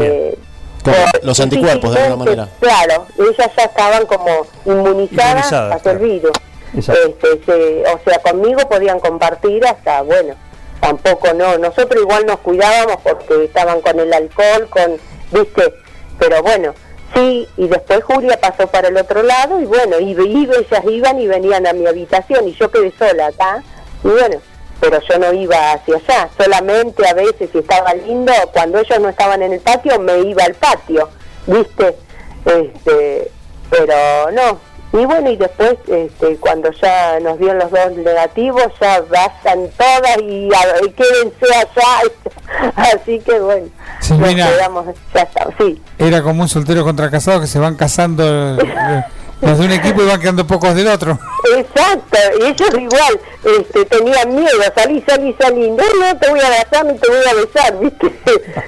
Eh, 0.00 0.36
Con 0.82 0.94
los 1.22 1.38
anticuerpos 1.40 1.94
de 1.94 2.00
alguna 2.02 2.24
manera. 2.24 2.48
Claro, 2.60 3.06
ellas 3.18 3.50
ya 3.56 3.64
estaban 3.64 4.06
como 4.06 4.46
inmunizadas 4.64 5.52
el 5.52 5.80
claro. 5.80 5.98
virus. 6.00 6.32
Este, 6.76 7.44
se- 7.46 7.84
o 7.92 8.00
sea, 8.04 8.18
conmigo 8.18 8.60
podían 8.68 8.98
compartir 8.98 9.64
hasta, 9.64 10.02
bueno, 10.02 10.34
tampoco 10.80 11.32
no, 11.32 11.56
nosotros 11.58 12.02
igual 12.02 12.26
nos 12.26 12.38
cuidábamos 12.40 12.96
porque 13.04 13.44
estaban 13.44 13.80
con 13.80 14.00
el 14.00 14.12
alcohol, 14.12 14.68
con, 14.68 14.96
viste, 15.30 15.72
pero 16.18 16.42
bueno, 16.42 16.74
sí, 17.14 17.48
y 17.56 17.68
después 17.68 18.04
Julia 18.04 18.40
pasó 18.40 18.66
para 18.68 18.88
el 18.88 18.96
otro 18.96 19.22
lado 19.22 19.60
y 19.60 19.64
bueno, 19.64 19.98
y, 20.00 20.12
y 20.12 20.44
ellas 20.44 20.84
iban 20.88 21.20
y 21.20 21.26
venían 21.26 21.66
a 21.66 21.72
mi 21.72 21.86
habitación 21.86 22.48
y 22.48 22.54
yo 22.54 22.70
quedé 22.70 22.92
sola 22.98 23.26
acá, 23.26 23.62
y 24.02 24.08
bueno, 24.08 24.40
pero 24.80 25.00
yo 25.08 25.18
no 25.18 25.32
iba 25.32 25.72
hacia 25.72 25.96
allá, 25.96 26.28
solamente 26.36 27.06
a 27.08 27.14
veces 27.14 27.50
si 27.50 27.58
estaba 27.58 27.94
lindo, 27.94 28.32
cuando 28.52 28.78
ellos 28.78 29.00
no 29.00 29.08
estaban 29.08 29.42
en 29.42 29.52
el 29.54 29.60
patio, 29.60 29.98
me 29.98 30.18
iba 30.20 30.44
al 30.44 30.54
patio, 30.54 31.08
viste, 31.46 31.96
este, 32.44 33.30
pero 33.70 34.30
no, 34.32 34.60
Y 34.96 35.04
bueno, 35.06 35.28
y 35.28 35.36
después, 35.36 35.74
este, 35.88 36.36
cuando 36.36 36.70
ya 36.80 37.18
nos 37.18 37.36
dieron 37.40 37.58
los 37.58 37.70
dos 37.70 37.90
negativos, 37.96 38.62
ya 38.80 39.00
vayan 39.10 39.68
todas 39.76 40.18
y, 40.22 40.48
a- 40.54 40.86
y 40.86 40.90
quédense 40.90 41.46
allá. 41.52 42.72
Así 42.94 43.18
que 43.18 43.40
bueno, 43.40 43.66
Silvina. 44.00 44.44
nos 44.44 44.54
quedamos, 44.54 44.86
ya 45.12 45.22
está, 45.22 45.48
sí. 45.58 45.82
Era 45.98 46.22
como 46.22 46.42
un 46.42 46.48
soltero 46.48 46.84
contra 46.84 47.10
casado 47.10 47.40
que 47.40 47.48
se 47.48 47.58
van 47.58 47.74
casando 47.74 48.22
eh, 48.60 49.04
los 49.40 49.58
de 49.58 49.64
un 49.66 49.72
equipo 49.72 50.00
y 50.02 50.06
van 50.06 50.20
quedando 50.20 50.46
pocos 50.46 50.74
del 50.76 50.86
otro. 50.86 51.18
Exacto, 51.56 52.16
y 52.40 52.44
ellos 52.44 52.70
igual 52.78 53.20
este, 53.58 53.84
tenían 53.86 54.32
miedo, 54.32 54.50
salí, 54.76 55.02
salí, 55.08 55.34
salí, 55.40 55.70
no, 55.70 55.82
no 55.98 56.18
te 56.20 56.30
voy 56.30 56.38
a 56.40 56.46
abrazar 56.46 56.86
ni 56.86 56.98
te 56.98 57.08
voy 57.08 57.18
a 57.18 57.34
besar, 57.34 57.78
¿viste? 57.80 58.12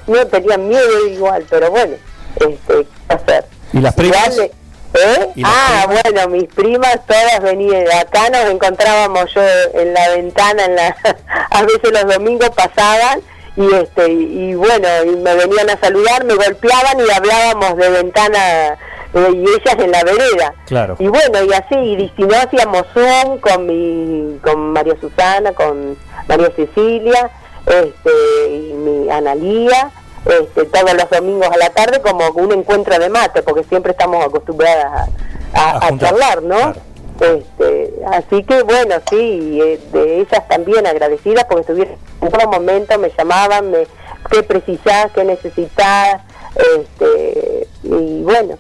No 0.09 0.27
tenían 0.27 0.67
miedo 0.69 1.07
igual, 1.09 1.45
pero 1.49 1.71
bueno, 1.71 1.95
este, 2.41 2.87
¿qué 3.09 3.15
hacer? 3.15 3.45
¿Y 3.73 3.79
las 3.79 3.95
primas? 3.95 4.35
Igual, 4.35 4.51
¿eh? 4.95 5.29
¿Y 5.35 5.43
las 5.43 5.53
Ah, 5.55 5.87
bueno, 5.87 6.29
mis 6.29 6.49
primas 6.53 7.01
todas 7.07 7.41
venían, 7.43 7.85
acá 7.93 8.31
nos 8.31 8.51
encontrábamos 8.51 9.33
yo 9.35 9.43
en 9.75 9.95
la 9.95 10.09
ventana, 10.11 10.65
en 10.65 10.77
la, 10.77 10.97
a 11.51 11.63
veces 11.63 11.93
los 11.93 12.15
domingos 12.15 12.51
pasaban 12.51 13.21
y 13.57 13.75
este 13.75 14.09
y 14.11 14.55
bueno, 14.55 14.87
y 15.05 15.17
me 15.17 15.35
venían 15.35 15.71
a 15.71 15.79
saludar, 15.79 16.25
me 16.25 16.35
golpeaban 16.35 17.01
y 17.01 17.11
hablábamos 17.11 17.77
de 17.77 17.89
ventana 17.89 18.79
eh, 19.15 19.31
y 19.35 19.41
ellas 19.41 19.77
en 19.79 19.91
la 19.91 20.05
vereda. 20.05 20.55
Claro. 20.67 20.97
Y 20.99 21.09
bueno, 21.09 21.43
y 21.43 21.53
así, 21.53 21.75
y 21.75 22.13
si 22.17 22.23
no 22.23 22.37
hacíamos 22.37 22.87
Zoom 22.93 23.39
con 23.41 23.67
mi, 23.67 24.39
con 24.43 24.73
María 24.73 24.95
Susana, 25.01 25.53
con 25.53 25.97
María 26.29 26.51
Cecilia, 26.55 27.31
este, 27.67 28.51
y 28.51 28.73
mi 28.75 29.11
Analía, 29.11 29.91
este, 30.27 30.65
todos 30.67 30.93
los 30.95 31.11
domingos 31.11 31.49
a 31.51 31.57
la 31.57 31.71
tarde 31.71 32.01
como 32.01 32.29
un 32.31 32.53
encuentro 32.53 32.99
de 32.99 33.09
mate, 33.09 33.43
porque 33.43 33.65
siempre 33.65 33.93
estamos 33.93 34.25
acostumbradas 34.25 34.85
a, 34.85 35.07
a- 35.55 35.71
A 35.71 35.77
a 35.77 35.89
juntar, 35.89 36.11
charlar, 36.11 36.43
¿no? 36.43 36.75
Este, 37.21 37.95
así 38.13 38.43
que 38.45 38.63
bueno, 38.63 38.97
sí, 39.09 39.59
eh, 39.63 39.81
de 39.93 40.21
ellas 40.21 40.47
también 40.49 40.87
agradecidas 40.87 41.45
porque 41.45 41.63
estuvieron 41.63 41.97
en 42.21 42.31
todo 42.31 42.51
momento, 42.51 42.99
me 42.99 43.11
llamaban, 43.17 43.71
me, 43.71 43.87
qué 44.31 44.43
precisás, 44.43 45.11
qué 45.15 45.25
necesitas, 45.25 46.21
este, 46.77 47.67
y 47.85 48.23
bueno, 48.23 48.59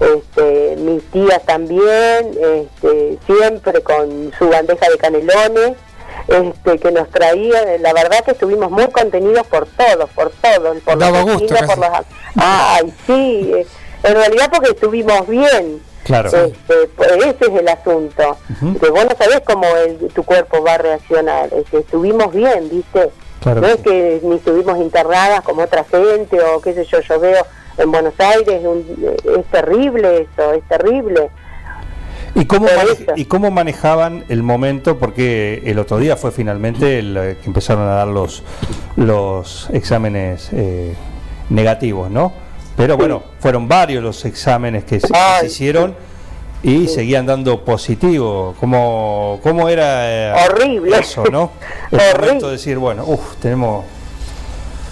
este, 0.00 0.76
mis 0.78 1.02
tías 1.10 1.42
también, 1.44 2.30
este, 2.40 3.18
siempre 3.26 3.82
con 3.82 4.32
su 4.38 4.48
bandeja 4.48 4.88
de 4.88 4.96
canelones, 4.98 5.72
este, 6.28 6.78
que 6.78 6.90
nos 6.92 7.08
traía, 7.10 7.78
la 7.80 7.92
verdad 7.92 8.24
que 8.24 8.32
estuvimos 8.32 8.70
muy 8.70 8.86
contenidos 8.88 9.46
por 9.46 9.66
todos, 9.66 10.10
por 10.10 10.30
todos, 10.30 10.76
por 10.84 10.98
Daba 10.98 11.22
los 11.22 11.32
gusto 11.38 11.54
por 11.66 11.78
los... 11.78 11.88
Ay, 12.36 12.92
sí, 13.06 13.52
eh, 13.54 13.66
en 14.02 14.14
realidad 14.14 14.50
porque 14.52 14.70
estuvimos 14.70 15.26
bien. 15.26 15.82
Claro. 16.04 16.28
Este, 16.28 16.88
pues 16.96 17.10
ese 17.12 17.36
es 17.52 17.60
el 17.60 17.68
asunto. 17.68 18.36
Que 18.80 18.88
vos 18.90 19.04
no 19.04 19.14
sabés 19.18 19.40
cómo 19.44 19.66
el- 19.76 20.08
tu 20.14 20.22
cuerpo 20.22 20.62
va 20.62 20.74
a 20.74 20.78
reaccionar. 20.78 21.50
Este, 21.52 21.78
estuvimos 21.80 22.32
bien, 22.32 22.68
¿viste? 22.70 23.10
Claro 23.42 23.60
no 23.60 23.66
es 23.68 23.76
que 23.76 24.20
ni 24.22 24.36
estuvimos 24.36 24.78
internadas 24.78 25.42
como 25.42 25.62
otra 25.62 25.84
gente 25.84 26.40
o 26.40 26.60
qué 26.60 26.72
sé 26.74 26.84
yo, 26.86 27.00
yo 27.00 27.20
veo 27.20 27.46
en 27.76 27.92
Buenos 27.92 28.14
Aires, 28.18 28.60
un- 28.64 29.16
es 29.38 29.46
terrible 29.46 30.22
eso, 30.32 30.52
es 30.54 30.62
terrible. 30.68 31.30
¿Y 32.38 32.44
cómo, 32.46 32.66
maneja-. 32.66 33.12
¿Y 33.16 33.24
cómo 33.24 33.50
manejaban 33.50 34.24
el 34.28 34.42
momento? 34.42 34.98
Porque 34.98 35.62
el 35.64 35.78
otro 35.78 35.98
día 35.98 36.16
fue 36.16 36.30
finalmente 36.30 36.98
el, 37.00 37.16
eh, 37.16 37.36
que 37.40 37.46
empezaron 37.46 37.86
a 37.88 37.94
dar 37.94 38.08
los, 38.08 38.42
los 38.96 39.68
exámenes 39.72 40.50
eh, 40.52 40.94
negativos, 41.50 42.10
¿no? 42.10 42.32
Pero 42.76 42.96
bueno, 42.96 43.22
fueron 43.40 43.66
varios 43.66 44.02
los 44.02 44.24
exámenes 44.24 44.84
que 44.84 45.00
se, 45.00 45.08
que 45.08 45.14
se 45.14 45.20
Ay, 45.20 45.46
hicieron 45.46 45.94
y 46.62 46.86
seguían 46.86 47.26
dando 47.26 47.64
positivo. 47.64 48.54
¿Cómo, 48.60 49.40
cómo 49.42 49.68
era 49.68 50.08
eh, 50.08 50.46
Horrible. 50.48 50.96
eso, 50.98 51.24
no? 51.24 51.50
El 51.90 51.98
Horrible. 51.98 52.26
momento 52.26 52.46
de 52.46 52.52
decir, 52.52 52.78
bueno, 52.78 53.04
uff, 53.06 53.36
tenemos... 53.40 53.84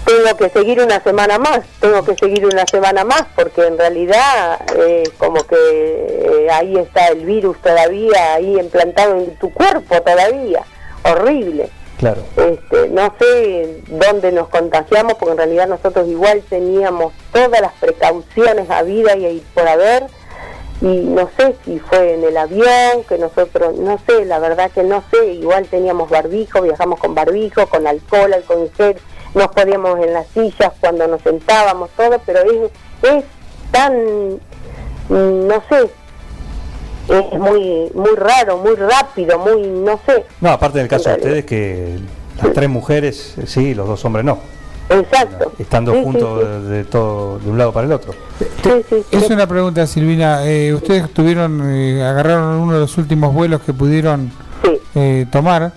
tengo 0.07 0.37
que 0.37 0.49
seguir 0.49 0.79
una 0.79 1.01
semana 1.01 1.37
más, 1.37 1.59
tengo 1.81 2.01
que 2.05 2.15
seguir 2.15 2.45
una 2.45 2.65
semana 2.65 3.03
más, 3.03 3.25
porque 3.35 3.67
en 3.67 3.77
realidad 3.77 4.61
eh, 4.77 5.03
como 5.17 5.43
que 5.43 5.57
eh, 5.57 6.47
ahí 6.49 6.77
está 6.77 7.09
el 7.09 7.25
virus 7.25 7.57
todavía, 7.61 8.35
ahí 8.35 8.57
implantado 8.57 9.17
en 9.17 9.35
tu 9.35 9.51
cuerpo 9.51 10.01
todavía, 10.01 10.63
horrible. 11.03 11.69
Claro. 11.97 12.21
Este, 12.37 12.87
no 12.89 13.13
sé 13.19 13.81
dónde 13.87 14.31
nos 14.31 14.47
contagiamos, 14.47 15.15
porque 15.15 15.31
en 15.31 15.37
realidad 15.39 15.67
nosotros 15.67 16.07
igual 16.07 16.41
teníamos 16.47 17.13
todas 17.33 17.59
las 17.59 17.73
precauciones 17.73 18.69
habidas 18.69 19.17
y, 19.17 19.25
y 19.25 19.43
por 19.53 19.67
haber, 19.67 20.05
y 20.79 20.99
no 20.99 21.29
sé 21.37 21.55
si 21.65 21.79
fue 21.79 22.13
en 22.13 22.23
el 22.23 22.37
avión, 22.37 23.03
que 23.09 23.17
nosotros, 23.17 23.75
no 23.75 23.99
sé, 24.07 24.23
la 24.23 24.39
verdad 24.39 24.71
que 24.71 24.83
no 24.83 25.03
sé, 25.11 25.33
igual 25.33 25.67
teníamos 25.67 26.09
barbijo, 26.09 26.61
viajamos 26.61 26.97
con 26.97 27.13
barbijo, 27.13 27.67
con 27.67 27.87
alcohol, 27.87 28.35
gel, 28.77 28.95
nos 29.37 29.47
podíamos 29.49 29.99
en 30.05 30.13
las 30.13 30.27
sillas 30.27 30.71
cuando 30.79 31.07
nos 31.07 31.21
sentábamos, 31.21 31.89
todo, 31.95 32.19
pero 32.25 32.39
es, 32.41 32.71
es 33.03 33.23
tan, 33.71 33.93
mm, 35.09 35.47
no 35.47 35.63
sé, 35.69 35.89
es 37.09 37.39
muy 37.39 37.89
muy 37.93 38.15
raro, 38.15 38.57
muy 38.57 38.75
rápido, 38.75 39.39
muy, 39.39 39.61
no 39.67 39.99
sé, 40.05 40.25
No, 40.41 40.49
aparte 40.51 40.79
del 40.79 40.87
caso 40.87 41.09
de 41.09 41.15
ustedes 41.15 41.45
que 41.45 41.97
las 42.41 42.53
tres 42.53 42.69
mujeres, 42.69 43.35
sí, 43.45 43.73
los 43.73 43.87
dos 43.87 44.03
hombres 44.05 44.25
no, 44.25 44.39
exacto. 44.89 45.53
estando 45.57 45.93
Sí, 45.93 46.03
juntos 46.03 46.39
sí. 46.41 46.47
De, 46.47 46.77
de 46.77 46.83
todo 46.85 47.39
de 47.39 47.49
un 47.49 47.57
lado 47.57 47.71
para 47.71 47.87
el 47.87 47.93
otro. 47.93 48.13
Sí, 48.39 48.69
sí, 48.89 49.03
sí. 49.09 49.17
Es 49.17 49.29
una 49.29 49.47
pregunta, 49.47 49.87
Silvina. 49.87 50.45
eh, 50.45 50.73
¿Ustedes 50.73 51.09
tuvieron, 51.13 51.61
eh, 51.71 52.03
agarraron 52.03 52.55
uno 52.59 52.73
de 52.73 52.79
los 52.81 52.97
últimos 52.97 53.33
vuelos 53.33 53.61
que 53.61 53.73
pudieron 53.73 54.31
Sí. 54.63 54.81
eh, 54.95 55.25
tomar 55.31 55.71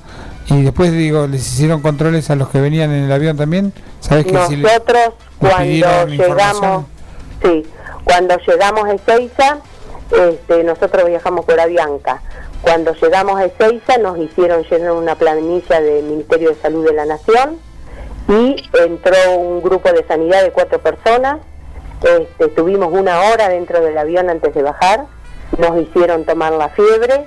y 0.46 0.62
después, 0.62 0.92
digo, 0.92 1.26
les 1.26 1.40
hicieron 1.46 1.80
controles 1.80 2.30
a 2.30 2.36
los 2.36 2.48
que 2.48 2.60
venían 2.60 2.90
en 2.90 3.04
el 3.04 3.12
avión 3.12 3.36
también? 3.36 3.72
¿Sabes 4.00 4.24
que 4.24 4.36
si 4.48 4.56
Nosotros 4.56 5.14
les 5.40 5.50
cuando 5.50 6.06
llegamos, 6.06 6.84
sí, 7.42 7.66
cuando 8.04 8.36
llegamos 8.38 8.84
a 8.84 8.92
Ezeiza, 8.94 9.58
este, 10.10 10.64
nosotros 10.64 11.06
viajamos 11.06 11.44
por 11.44 11.60
Avianca. 11.60 12.20
Cuando 12.62 12.92
llegamos 12.94 13.38
a 13.38 13.44
Ezeiza 13.44 13.98
nos 13.98 14.18
hicieron 14.18 14.64
llenar 14.64 14.92
una 14.92 15.14
planilla 15.14 15.80
del 15.80 16.04
Ministerio 16.04 16.50
de 16.50 16.56
Salud 16.56 16.84
de 16.84 16.94
la 16.94 17.06
Nación 17.06 17.58
y 18.28 18.56
entró 18.84 19.16
un 19.38 19.62
grupo 19.62 19.90
de 19.92 20.04
sanidad 20.06 20.42
de 20.42 20.50
cuatro 20.50 20.78
personas. 20.80 21.38
Este, 22.02 22.46
estuvimos 22.46 22.92
una 22.92 23.20
hora 23.20 23.48
dentro 23.48 23.80
del 23.80 23.96
avión 23.96 24.30
antes 24.30 24.54
de 24.54 24.62
bajar. 24.62 25.06
Nos 25.58 25.80
hicieron 25.80 26.24
tomar 26.24 26.52
la 26.52 26.68
fiebre, 26.70 27.26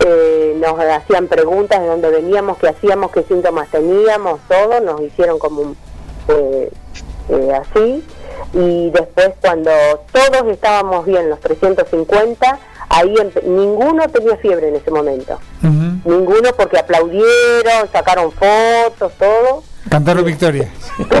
eh, 0.00 0.56
nos 0.60 0.78
hacían 0.78 1.28
preguntas 1.28 1.80
de 1.80 1.86
dónde 1.86 2.10
veníamos, 2.10 2.58
qué 2.58 2.68
hacíamos, 2.68 3.10
qué 3.12 3.22
síntomas 3.24 3.68
teníamos, 3.70 4.40
todo. 4.48 4.80
Nos 4.80 5.00
hicieron 5.00 5.38
como 5.38 5.60
un, 5.62 5.76
eh, 6.28 6.70
eh, 7.28 7.52
así. 7.54 8.04
Y 8.54 8.90
después 8.90 9.30
cuando 9.40 9.70
todos 10.12 10.50
estábamos 10.50 11.06
bien, 11.06 11.30
los 11.30 11.40
350, 11.40 12.58
ahí 12.88 13.14
ninguno 13.44 14.08
tenía 14.08 14.36
fiebre 14.36 14.68
en 14.68 14.76
ese 14.76 14.90
momento. 14.90 15.38
Ninguno 16.04 16.50
porque 16.56 16.78
aplaudieron, 16.78 17.88
sacaron 17.92 18.32
fotos, 18.32 19.12
todo. 19.18 19.62
Cantaron 19.88 20.24
victoria. 20.24 20.68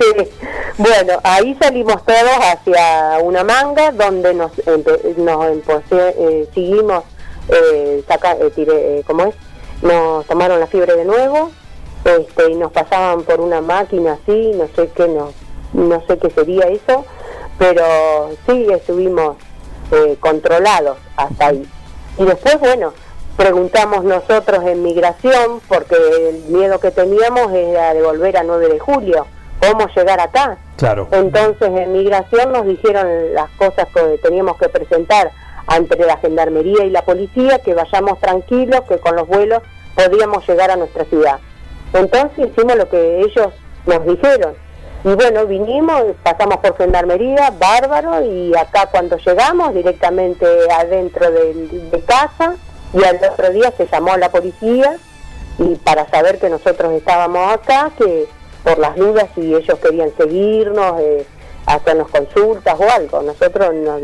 Sí. 0.00 0.30
Bueno, 0.76 1.20
ahí 1.22 1.56
salimos 1.60 2.04
todos 2.04 2.30
hacia 2.52 3.18
una 3.22 3.44
manga 3.44 3.92
donde 3.92 4.34
nos, 4.34 4.50
nos 4.66 5.46
empose- 5.46 6.14
eh, 6.18 6.48
seguimos, 6.52 7.04
eh, 7.48 8.04
saca, 8.06 8.32
eh, 8.32 8.50
tiré, 8.54 8.98
eh, 8.98 9.04
¿cómo 9.06 9.24
es? 9.24 9.34
Nos 9.82 10.26
tomaron 10.26 10.60
la 10.60 10.66
fiebre 10.66 10.96
de 10.96 11.04
nuevo 11.04 11.50
este, 12.04 12.50
y 12.50 12.54
nos 12.54 12.72
pasaban 12.72 13.22
por 13.22 13.40
una 13.40 13.60
máquina 13.60 14.18
así, 14.22 14.52
no 14.54 14.68
sé 14.76 14.90
qué, 14.94 15.08
no, 15.08 15.32
no 15.72 16.02
sé 16.06 16.18
qué 16.18 16.30
sería 16.30 16.64
eso, 16.68 17.04
pero 17.58 17.82
sí 18.46 18.66
estuvimos 18.70 19.36
eh, 19.90 20.16
controlados 20.20 20.98
hasta 21.16 21.48
ahí. 21.48 21.66
Y 22.18 22.24
después, 22.24 22.60
bueno, 22.60 22.92
preguntamos 23.36 24.04
nosotros 24.04 24.64
en 24.64 24.82
migración, 24.82 25.60
porque 25.68 25.96
el 26.28 26.44
miedo 26.44 26.78
que 26.78 26.90
teníamos 26.90 27.52
era 27.52 27.94
de 27.94 28.02
volver 28.02 28.36
a 28.36 28.42
9 28.42 28.68
de 28.68 28.78
julio, 28.78 29.26
cómo 29.60 29.88
llegar 29.88 30.20
acá. 30.20 30.58
Claro. 30.76 31.08
Entonces 31.10 31.68
en 31.68 31.92
migración 31.92 32.52
nos 32.52 32.66
dijeron 32.66 33.34
las 33.34 33.50
cosas 33.50 33.88
que 33.94 34.18
teníamos 34.18 34.58
que 34.58 34.68
presentar 34.68 35.30
ante 35.66 35.96
la 36.04 36.16
gendarmería 36.18 36.84
y 36.84 36.90
la 36.90 37.02
policía, 37.02 37.58
que 37.58 37.74
vayamos 37.74 38.20
tranquilos, 38.20 38.82
que 38.88 38.98
con 38.98 39.16
los 39.16 39.26
vuelos 39.26 39.62
podíamos 39.94 40.46
llegar 40.46 40.70
a 40.70 40.76
nuestra 40.76 41.04
ciudad. 41.04 41.38
Entonces 41.92 42.50
hicimos 42.50 42.76
lo 42.76 42.88
que 42.88 43.20
ellos 43.20 43.48
nos 43.86 44.04
dijeron. 44.06 44.54
Y 45.04 45.14
bueno, 45.14 45.46
vinimos, 45.46 46.02
pasamos 46.22 46.58
por 46.58 46.76
gendarmería, 46.76 47.50
bárbaro, 47.50 48.24
y 48.24 48.54
acá 48.56 48.88
cuando 48.90 49.16
llegamos 49.18 49.74
directamente 49.74 50.46
adentro 50.70 51.30
de, 51.30 51.54
de 51.90 52.00
casa, 52.00 52.56
y 52.94 53.04
al 53.04 53.16
otro 53.16 53.50
día 53.50 53.72
se 53.76 53.86
llamó 53.86 54.16
la 54.16 54.30
policía 54.30 54.96
y 55.58 55.74
para 55.76 56.08
saber 56.08 56.38
que 56.38 56.48
nosotros 56.48 56.92
estábamos 56.92 57.52
acá, 57.52 57.90
que 57.98 58.26
por 58.62 58.78
las 58.78 58.96
dudas 58.96 59.28
si 59.34 59.54
ellos 59.54 59.78
querían 59.80 60.10
seguirnos, 60.16 61.00
eh, 61.00 61.26
hacernos 61.66 62.08
consultas 62.08 62.78
o 62.78 62.90
algo. 62.90 63.22
Nosotros 63.22 63.74
nos, 63.74 64.00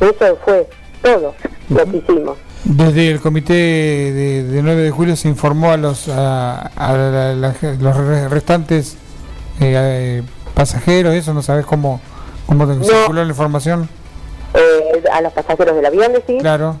eso 0.00 0.38
fue 0.44 0.68
todo. 1.02 1.34
lo 1.70 1.84
que 1.90 1.96
hicimos. 1.98 2.36
Desde 2.64 3.10
el 3.10 3.20
comité 3.20 3.52
de, 3.54 4.42
de 4.44 4.62
9 4.62 4.82
de 4.82 4.90
julio 4.90 5.16
se 5.16 5.28
informó 5.28 5.70
a 5.72 5.76
los 5.78 6.08
a, 6.08 6.60
a 6.76 6.92
la- 6.92 7.34
la- 7.34 7.54
los 7.80 7.96
re- 7.96 8.28
restantes 8.28 8.96
eh, 9.60 9.72
eh, 9.76 10.22
pasajeros, 10.54 11.14
eso 11.14 11.32
no 11.32 11.42
sabes 11.42 11.64
cómo 11.64 12.00
cómo 12.46 12.66
te- 12.66 12.84
circuló 12.84 13.22
la 13.22 13.30
información. 13.30 13.88
Eh, 14.54 15.02
a 15.12 15.20
los 15.22 15.32
pasajeros 15.32 15.76
del 15.76 15.86
avión, 15.86 16.12
decís. 16.12 16.40
Claro. 16.42 16.76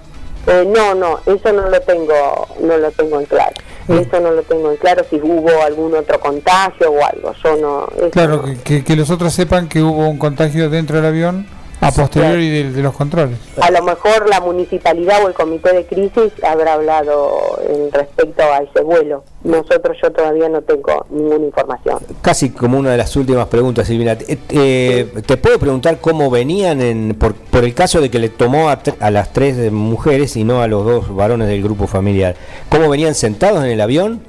Eh, 0.46 0.66
no, 0.74 0.94
no, 0.94 1.20
eso 1.26 1.52
no 1.52 1.68
lo 1.68 1.80
tengo, 1.82 2.48
no 2.62 2.76
lo 2.76 2.90
tengo 2.92 3.20
en 3.20 3.26
claro. 3.26 3.52
Eso 3.88 4.20
no 4.20 4.30
lo 4.32 4.42
tengo 4.42 4.70
en 4.70 4.76
claro 4.78 5.04
si 5.08 5.16
hubo 5.16 5.62
algún 5.62 5.94
otro 5.94 6.18
contagio 6.20 6.90
o 6.92 7.04
algo. 7.04 7.32
Yo 7.42 7.56
no. 7.56 8.10
Claro, 8.10 8.42
no. 8.46 8.54
que, 8.64 8.82
que 8.84 8.96
los 8.96 9.10
otros 9.10 9.32
sepan 9.32 9.68
que 9.68 9.82
hubo 9.82 10.08
un 10.08 10.18
contagio 10.18 10.68
dentro 10.70 10.96
del 10.96 11.06
avión 11.06 11.46
a 11.80 11.90
posteriori 11.92 12.48
de, 12.50 12.70
de 12.72 12.82
los 12.82 12.94
controles. 12.94 13.38
A 13.60 13.70
lo 13.70 13.82
mejor 13.82 14.28
la 14.28 14.40
municipalidad 14.40 15.24
o 15.24 15.28
el 15.28 15.34
comité 15.34 15.72
de 15.72 15.86
crisis 15.86 16.32
habrá 16.42 16.74
hablado 16.74 17.58
en 17.68 17.90
respecto 17.92 18.42
a 18.42 18.58
ese 18.58 18.82
vuelo. 18.82 19.24
Nosotros 19.42 19.96
yo 20.02 20.10
todavía 20.12 20.50
no 20.50 20.60
tengo 20.60 21.06
ninguna 21.08 21.46
información. 21.46 21.98
Casi 22.20 22.50
como 22.50 22.78
una 22.78 22.90
de 22.90 22.98
las 22.98 23.16
últimas 23.16 23.46
preguntas, 23.48 23.86
Silvina. 23.86 24.12
Eh, 24.12 24.38
eh, 24.50 25.22
¿Te 25.24 25.36
puedo 25.38 25.58
preguntar 25.58 25.98
cómo 25.98 26.30
venían 26.30 26.82
en, 26.82 27.14
por, 27.18 27.34
por 27.34 27.64
el 27.64 27.72
caso 27.72 28.02
de 28.02 28.10
que 28.10 28.18
le 28.18 28.28
tomó 28.28 28.68
a, 28.68 28.78
a 29.00 29.10
las 29.10 29.32
tres 29.32 29.72
mujeres 29.72 30.36
y 30.36 30.44
no 30.44 30.60
a 30.60 30.68
los 30.68 30.84
dos 30.84 31.14
varones 31.14 31.48
del 31.48 31.62
grupo 31.62 31.86
familiar? 31.86 32.36
¿Cómo 32.68 32.90
venían 32.90 33.14
sentados 33.14 33.64
en 33.64 33.70
el 33.70 33.80
avión? 33.80 34.20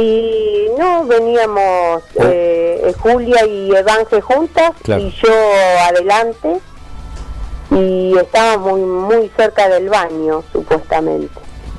Y 0.00 0.66
no, 0.78 1.04
veníamos 1.06 2.02
eh, 2.20 2.92
Julia 2.98 3.46
y 3.46 3.74
Evanje 3.74 4.20
juntas 4.20 4.72
Claro. 4.82 5.02
y 5.02 5.10
yo 5.22 5.30
adelante 5.88 6.60
y 7.70 8.16
estábamos 8.18 8.78
muy, 8.78 9.16
muy 9.16 9.30
cerca 9.36 9.68
del 9.68 9.88
baño, 9.88 10.42
supuestamente. 10.52 11.32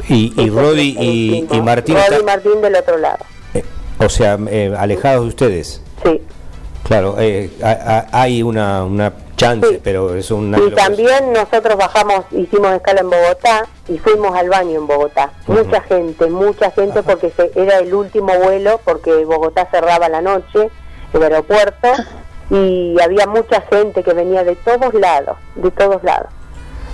Y, 0.08 0.34
y 0.40 0.50
Rodi 0.50 0.96
y, 1.00 1.48
y 1.52 1.62
Martín, 1.62 1.96
Rodi 1.96 2.22
y 2.22 2.24
Martín 2.24 2.62
del 2.62 2.76
otro 2.76 2.98
lado. 2.98 3.26
o 4.00 4.10
sea, 4.10 4.38
eh, 4.50 4.74
alejados 4.78 5.24
de 5.24 5.28
ustedes. 5.30 5.82
Sí. 6.04 6.22
Claro, 6.84 7.16
eh, 7.20 7.50
ha- 7.64 8.06
ha- 8.12 8.22
hay 8.22 8.44
una, 8.44 8.84
una 8.84 9.12
chance, 9.36 9.80
pero 9.84 10.16
es 10.16 10.32
una... 10.32 10.58
Y 10.60 10.72
también 10.72 11.34
nosotros 11.34 11.78
bajamos, 11.78 12.26
hicimos 12.32 12.74
escala 12.74 13.02
en 13.02 13.10
Bogotá 13.10 13.66
y 13.88 13.98
fuimos 13.98 14.36
al 14.36 14.50
baño 14.50 14.80
en 14.80 14.88
Bogotá. 14.88 15.32
Mucha 15.48 15.82
gente, 15.82 16.28
mucha 16.28 16.72
gente 16.72 17.04
porque 17.04 17.32
se- 17.32 17.52
era 17.56 17.80
el 17.80 17.94
último 17.94 18.34
vuelo 18.38 18.80
porque 18.84 19.26
Bogotá 19.26 19.68
cerraba 19.72 20.10
la 20.10 20.22
noche, 20.22 20.70
el 21.14 21.24
aeropuerto, 21.24 21.90
y 22.50 22.96
había 23.02 23.26
mucha 23.28 23.62
gente 23.62 24.04
que 24.04 24.14
venía 24.14 24.44
de 24.44 24.56
todos 24.56 24.94
lados, 24.94 25.38
de 25.56 25.72
todos 25.72 26.04
lados. 26.04 26.30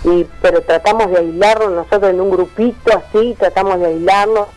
Y, 0.03 0.25
pero 0.41 0.61
tratamos 0.61 1.11
de 1.11 1.17
aislarnos 1.19 1.71
nosotros 1.71 2.09
en 2.11 2.21
un 2.21 2.31
grupito 2.31 2.91
así, 2.97 3.35
tratamos 3.37 3.79
de 3.79 3.87
aislarnos, 3.87 4.47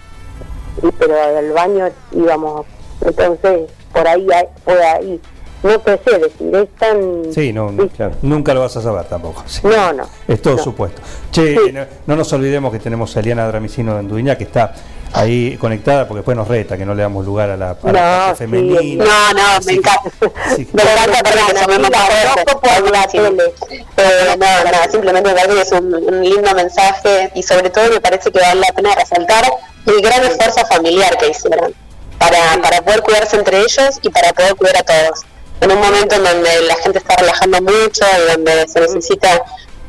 y, 0.83 0.90
pero 0.92 1.14
al 1.23 1.53
baño 1.53 1.88
íbamos, 2.12 2.66
entonces 3.05 3.70
por 3.92 4.09
ahí, 4.09 4.27
por 4.64 4.79
ahí, 4.79 5.20
no 5.64 5.79
te 5.81 5.98
sé 6.05 6.18
decir, 6.18 6.55
es 6.55 6.68
tan... 6.79 7.33
Sí, 7.33 7.53
no, 7.53 7.72
no, 7.72 7.88
claro, 7.88 8.14
nunca 8.22 8.55
lo 8.55 8.61
vas 8.61 8.77
a 8.77 8.83
saber 8.83 9.05
tampoco. 9.07 9.42
sí. 9.46 9.61
No, 9.64 9.92
no. 9.92 10.05
Es 10.29 10.40
todo 10.40 10.57
No. 10.57 10.62
supuesto. 10.62 11.03
Che, 11.33 11.72
no, 11.72 11.85
no 12.07 12.16
nos 12.16 12.33
olvidemos 12.33 12.70
que 12.72 12.79
tenemos 12.79 13.16
a 13.16 13.20
Eliana 13.20 13.46
Dramicino 13.48 13.94
de 13.94 13.98
Anduiñá, 14.00 14.37
que 14.38 14.44
está 14.44 14.72
ahí 15.12 15.57
conectada, 15.59 16.07
porque 16.07 16.18
después 16.18 16.37
nos 16.37 16.48
reta 16.48 16.77
que 16.77 16.85
no 16.85 16.94
le 16.94 17.03
damos 17.03 17.24
lugar 17.24 17.48
a 17.50 17.57
la, 17.57 17.70
a 17.70 17.77
la 17.83 17.92
No, 17.92 17.92
parte 17.92 18.33
sí, 18.33 18.50
femenina. 18.50 19.05
No, 19.05 19.33
no, 19.35 19.42
me 19.66 19.72
encanta. 19.72 20.11
Me 20.57 20.62
encanta 20.62 21.22
porque 21.22 22.90
más 22.90 23.11
fuerte. 23.12 23.55
Eh, 23.96 24.37
no, 24.38 24.70
no, 24.70 24.90
simplemente 24.92 25.29
me 25.31 25.35
parece 25.35 25.55
que 25.55 25.61
es 25.62 25.72
un, 25.72 25.94
un 25.94 26.20
lindo 26.22 26.55
mensaje 26.55 27.31
y 27.35 27.42
sobre 27.42 27.70
todo 27.70 27.88
me 27.90 28.00
parece 28.00 28.31
que 28.31 28.40
vale 28.40 28.61
la 28.61 28.72
pena 28.74 28.94
resaltar 28.94 29.44
el 29.87 30.00
gran 30.03 30.22
esfuerzo 30.24 30.64
familiar 30.66 31.16
que 31.16 31.29
hicieron 31.29 31.72
para, 32.18 32.61
para 32.62 32.83
poder 32.83 33.03
cuidarse 33.03 33.37
entre 33.37 33.59
ellos 33.61 33.98
y 34.03 34.09
para 34.11 34.33
poder 34.33 34.55
cuidar 34.57 34.77
a 34.79 34.83
todos. 34.83 35.20
En 35.64 35.72
un 35.72 35.81
momento 35.81 36.16
en 36.16 36.24
donde 36.24 36.61
la 36.68 36.77
gente 36.77 36.98
está 36.98 37.16
relajando 37.16 37.62
mucho 37.62 38.05
y 38.18 38.33
donde 38.33 38.68
se 38.68 38.81
necesita 38.81 39.42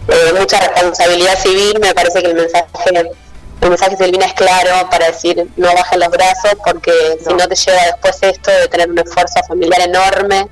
eh, 0.07 0.33
mucha 0.39 0.57
responsabilidad 0.57 1.37
civil, 1.37 1.77
me 1.81 1.93
parece 1.93 2.21
que 2.21 2.29
el 2.29 2.35
mensaje 2.35 2.69
el 3.59 3.69
mensaje 3.69 3.97
de 3.97 4.05
Silvina 4.05 4.25
es 4.25 4.33
claro 4.35 4.89
para 4.89 5.07
decir 5.07 5.49
no 5.57 5.73
bajen 5.73 5.99
los 5.99 6.09
brazos 6.11 6.53
porque 6.63 6.93
si 7.19 7.33
no 7.33 7.45
te 7.45 7.55
lleva 7.55 7.85
después 7.87 8.17
esto 8.21 8.51
de 8.51 8.69
tener 8.69 8.89
un 8.89 8.99
esfuerzo 8.99 9.41
familiar 9.49 9.81
enorme 9.81 10.47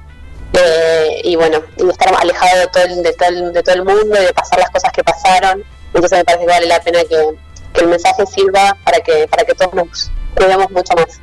eh, 0.51 1.21
y 1.23 1.37
bueno 1.37 1.61
y 1.77 1.87
estar 1.87 2.13
alejado 2.19 2.59
de 2.59 2.67
todo, 2.67 2.83
el, 2.83 3.03
de, 3.03 3.13
todo 3.13 3.29
el, 3.29 3.53
de 3.53 3.63
todo 3.63 3.75
el 3.75 3.85
mundo 3.85 4.21
y 4.21 4.25
de 4.25 4.33
pasar 4.33 4.59
las 4.59 4.71
cosas 4.71 4.91
que 4.91 5.05
pasaron. 5.05 5.63
Entonces 5.93 6.17
me 6.17 6.25
parece 6.25 6.45
que 6.45 6.51
vale 6.51 6.67
la 6.67 6.81
pena 6.81 6.99
que, 7.03 7.37
que 7.73 7.79
el 7.79 7.87
mensaje 7.87 8.25
sirva 8.25 8.75
para 8.83 8.99
que 8.99 9.25
para 9.29 9.45
que 9.45 9.55
todos 9.55 9.73
nos 9.73 10.11
cuidemos 10.35 10.69
mucho 10.69 10.93
más 10.95 11.21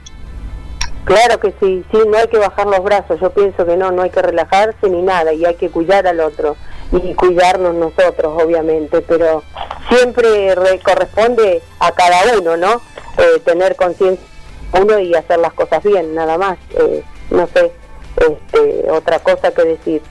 Claro 1.05 1.41
que 1.41 1.53
sí, 1.61 1.85
sí, 1.91 1.99
no 2.07 2.19
hay 2.19 2.29
que 2.29 2.39
bajar 2.39 2.67
los 2.67 2.83
brazos, 2.85 3.19
yo 3.21 3.31
pienso 3.31 3.65
que 3.67 3.77
no, 3.77 3.91
no 3.91 4.03
hay 4.03 4.11
que 4.11 4.23
relajarse 4.23 4.89
ni 4.89 5.03
nada 5.03 5.33
y 5.33 5.45
hay 5.45 5.55
que 5.57 5.71
cuidar 5.71 6.07
al 6.07 6.21
otro 6.21 6.57
y 6.93 7.15
cuidarnos 7.15 7.75
nosotros, 7.75 8.41
obviamente, 8.43 9.01
pero 9.01 9.43
siempre 9.89 10.55
re- 10.55 10.79
corresponde 10.81 11.63
a 11.81 11.91
cada 11.93 12.39
uno, 12.39 12.57
¿no? 12.57 12.81
Eh, 13.19 13.41
tener 13.45 13.77
conciencia 13.77 14.25
uno 14.79 14.99
y 15.01 15.15
hacer 15.15 15.39
las 15.41 15.53
cosas 15.55 15.83
bien, 15.83 16.15
nada 16.15 16.39
más, 16.39 16.59
eh, 16.79 17.03
no 17.31 17.47
sé, 17.49 17.73
este, 18.17 18.91
otra 18.91 19.19
cosa 19.21 19.51
que 19.53 19.63
decir. 19.65 20.03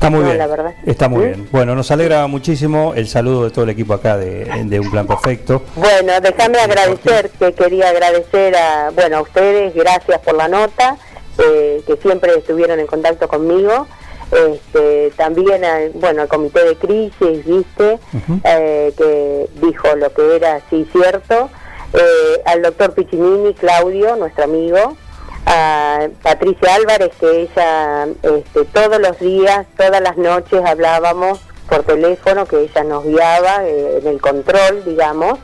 Está 0.00 0.08
muy 0.08 0.20
No, 0.20 0.26
bien. 0.28 0.38
la 0.38 0.46
verdad. 0.46 0.74
Está 0.86 1.08
muy 1.10 1.26
bien. 1.26 1.48
Bueno, 1.52 1.74
nos 1.74 1.90
alegra 1.90 2.26
muchísimo 2.26 2.94
el 2.96 3.06
saludo 3.06 3.44
de 3.44 3.50
todo 3.50 3.64
el 3.64 3.70
equipo 3.70 3.92
acá 3.92 4.16
de, 4.16 4.46
de 4.64 4.80
Un 4.80 4.90
Plan 4.90 5.06
Perfecto. 5.06 5.62
Bueno, 5.76 6.18
déjame 6.22 6.58
agradecer, 6.58 7.28
que 7.38 7.52
quería 7.52 7.90
agradecer 7.90 8.56
a, 8.56 8.88
bueno, 8.94 9.18
a 9.18 9.20
ustedes, 9.20 9.74
gracias 9.74 10.18
por 10.20 10.36
la 10.36 10.48
nota, 10.48 10.96
eh, 11.36 11.82
que 11.86 11.96
siempre 11.98 12.32
estuvieron 12.34 12.80
en 12.80 12.86
contacto 12.86 13.28
conmigo. 13.28 13.86
Este, 14.32 15.10
también, 15.18 15.62
al, 15.66 15.90
bueno, 15.90 16.22
al 16.22 16.28
comité 16.28 16.64
de 16.64 16.76
crisis, 16.76 17.44
viste, 17.44 17.98
Eh, 18.44 18.94
que 18.96 19.48
dijo 19.60 19.94
lo 19.96 20.14
que 20.14 20.34
era, 20.36 20.62
sí, 20.70 20.88
cierto. 20.92 21.50
Eh, 21.92 22.40
al 22.46 22.62
doctor 22.62 22.94
Piccinini, 22.94 23.52
Claudio, 23.52 24.16
nuestro 24.16 24.44
amigo. 24.44 24.96
A 25.46 26.08
Patricia 26.22 26.74
Álvarez, 26.74 27.10
que 27.18 27.42
ella 27.42 28.06
este, 28.22 28.64
todos 28.66 29.00
los 29.00 29.18
días, 29.18 29.66
todas 29.76 30.00
las 30.00 30.16
noches 30.16 30.62
hablábamos 30.64 31.40
por 31.68 31.82
teléfono, 31.84 32.46
que 32.46 32.60
ella 32.60 32.84
nos 32.84 33.04
guiaba 33.04 33.64
eh, 33.64 33.98
en 33.98 34.06
el 34.06 34.20
control, 34.20 34.84
digamos, 34.84 35.38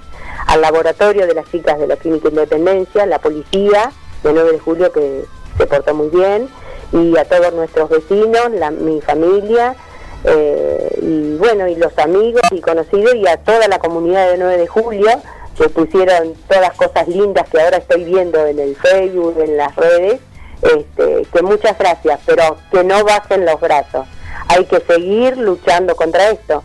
al 0.46 0.61
laboratorio 0.61 1.26
de 1.26 1.35
las 1.35 1.50
chicas 1.50 1.78
de 1.78 1.87
la 1.87 1.96
Clínica 1.96 2.28
Independencia, 2.28 3.06
la 3.06 3.18
policía 3.18 3.92
de 4.22 4.32
9 4.32 4.52
de 4.52 4.59
julio 4.59 4.92
que 4.92 5.24
se 5.56 5.66
portó 5.66 5.94
muy 5.94 6.09
bien, 6.09 6.48
y 6.92 7.16
a 7.16 7.24
todos 7.24 7.52
nuestros 7.54 7.88
vecinos, 7.88 8.50
la, 8.52 8.70
mi 8.70 9.00
familia, 9.00 9.76
eh, 10.24 10.98
y 11.00 11.37
bueno, 11.37 11.68
y 11.68 11.76
los 11.76 11.96
amigos 11.98 12.42
y 12.50 12.61
conocidos, 12.61 13.14
y 13.14 13.26
a 13.26 13.37
toda 13.38 13.68
la 13.68 13.78
comunidad 13.78 14.30
de 14.30 14.38
9 14.38 14.59
de 14.59 14.66
julio, 14.66 15.09
que 15.57 15.69
pusieron 15.69 16.35
todas 16.49 16.62
las 16.62 16.75
cosas 16.75 17.09
lindas 17.09 17.49
que 17.49 17.61
ahora 17.61 17.79
estoy 17.79 18.05
viendo 18.05 18.45
en 18.47 18.59
el 18.59 18.77
Facebook, 18.77 19.37
en 19.40 19.57
las 19.57 19.75
redes, 19.75 20.21
este, 20.62 21.27
que 21.33 21.42
muchas 21.42 21.79
gracias, 21.79 22.21
pero 22.27 22.57
que 22.71 22.85
no 22.85 23.05
bajen 23.05 23.45
los 23.45 23.61
brazos. 23.61 24.07
Hay 24.49 24.64
que 24.66 24.81
seguir 24.81 25.37
luchando 25.38 25.97
contra 25.97 26.31
esto, 26.31 26.62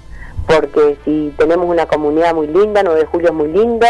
porque 0.48 0.98
si 1.06 1.34
tenemos 1.38 1.68
una 1.68 1.86
comunidad 1.86 2.34
muy 2.34 2.48
linda, 2.48 2.84
9 2.84 3.00
de 3.00 3.06
julio 3.06 3.28
es 3.30 3.34
muy 3.34 3.48
lindo, 3.48 3.88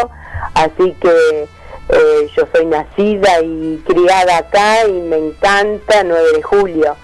así 0.53 0.95
que 1.01 1.47
eh, 1.89 2.29
yo 2.35 2.43
soy 2.53 2.65
nacida 2.65 3.41
y 3.41 3.83
criada 3.85 4.37
acá 4.37 4.87
y 4.87 4.93
me 4.93 5.17
encanta 5.17 6.03
9 6.03 6.31
de 6.35 6.43
julio, 6.43 6.95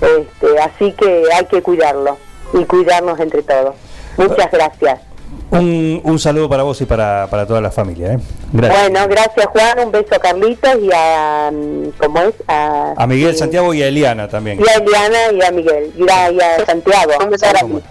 este, 0.00 0.58
así 0.60 0.92
que 0.92 1.24
hay 1.34 1.46
que 1.46 1.62
cuidarlo 1.62 2.16
y 2.52 2.64
cuidarnos 2.64 3.18
entre 3.20 3.42
todos. 3.42 3.74
Muchas 4.16 4.50
gracias. 4.50 5.09
Un, 5.52 6.00
un 6.04 6.18
saludo 6.20 6.48
para 6.48 6.62
vos 6.62 6.80
y 6.80 6.84
para, 6.84 7.26
para 7.28 7.44
toda 7.46 7.60
la 7.60 7.70
familia. 7.72 8.12
¿eh? 8.14 8.18
Gracias. 8.52 8.80
Bueno, 8.90 9.08
gracias 9.08 9.46
Juan, 9.46 9.78
un 9.86 9.90
beso 9.92 10.14
a 10.14 10.18
Carlitos 10.20 10.76
y 10.80 10.90
a, 10.94 11.50
mm, 11.52 11.88
¿cómo 11.98 12.20
es? 12.20 12.34
A, 12.46 12.94
A 12.96 13.06
Miguel 13.08 13.36
Santiago 13.36 13.74
y 13.74 13.82
a 13.82 13.88
Eliana 13.88 14.28
también. 14.28 14.60
y 14.60 14.68
a 14.68 14.74
Eliana 14.74 15.18
y 15.32 15.42
a 15.44 15.50
Miguel, 15.50 15.92
y 15.96 16.08
a, 16.08 16.30
y 16.30 16.38
a 16.40 16.64
Santiago. 16.64 17.12
Un 17.24 17.30
beso 17.30 17.46
grande. 17.50 17.82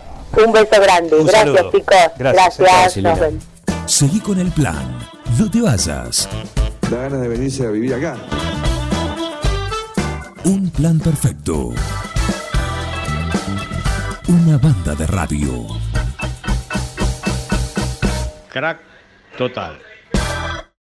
Un 0.45 0.52
beso 0.54 0.82
grande. 0.82 1.15
Un 1.17 1.26
gracias 1.28 1.56
saludo. 1.56 1.72
chicos. 1.72 1.98
Gracias. 2.17 2.58
Gracias. 2.60 3.19
Vemos. 3.19 3.43
Seguí 3.88 4.19
con 4.22 4.39
el 4.39 4.52
plan. 4.52 4.98
No 5.38 5.52
te 5.52 5.62
vayas. 5.62 6.30
Da 6.89 6.98
ganas 6.98 7.22
de 7.22 7.28
venirse 7.28 7.65
a 7.65 7.69
vivir 7.72 7.93
acá. 7.93 8.15
Un 10.45 10.69
plan 10.69 10.98
perfecto. 11.00 11.72
Una 14.28 14.58
banda 14.60 14.95
de 14.95 15.08
radio. 15.08 15.65
Crack 18.49 18.79
total. 19.38 19.88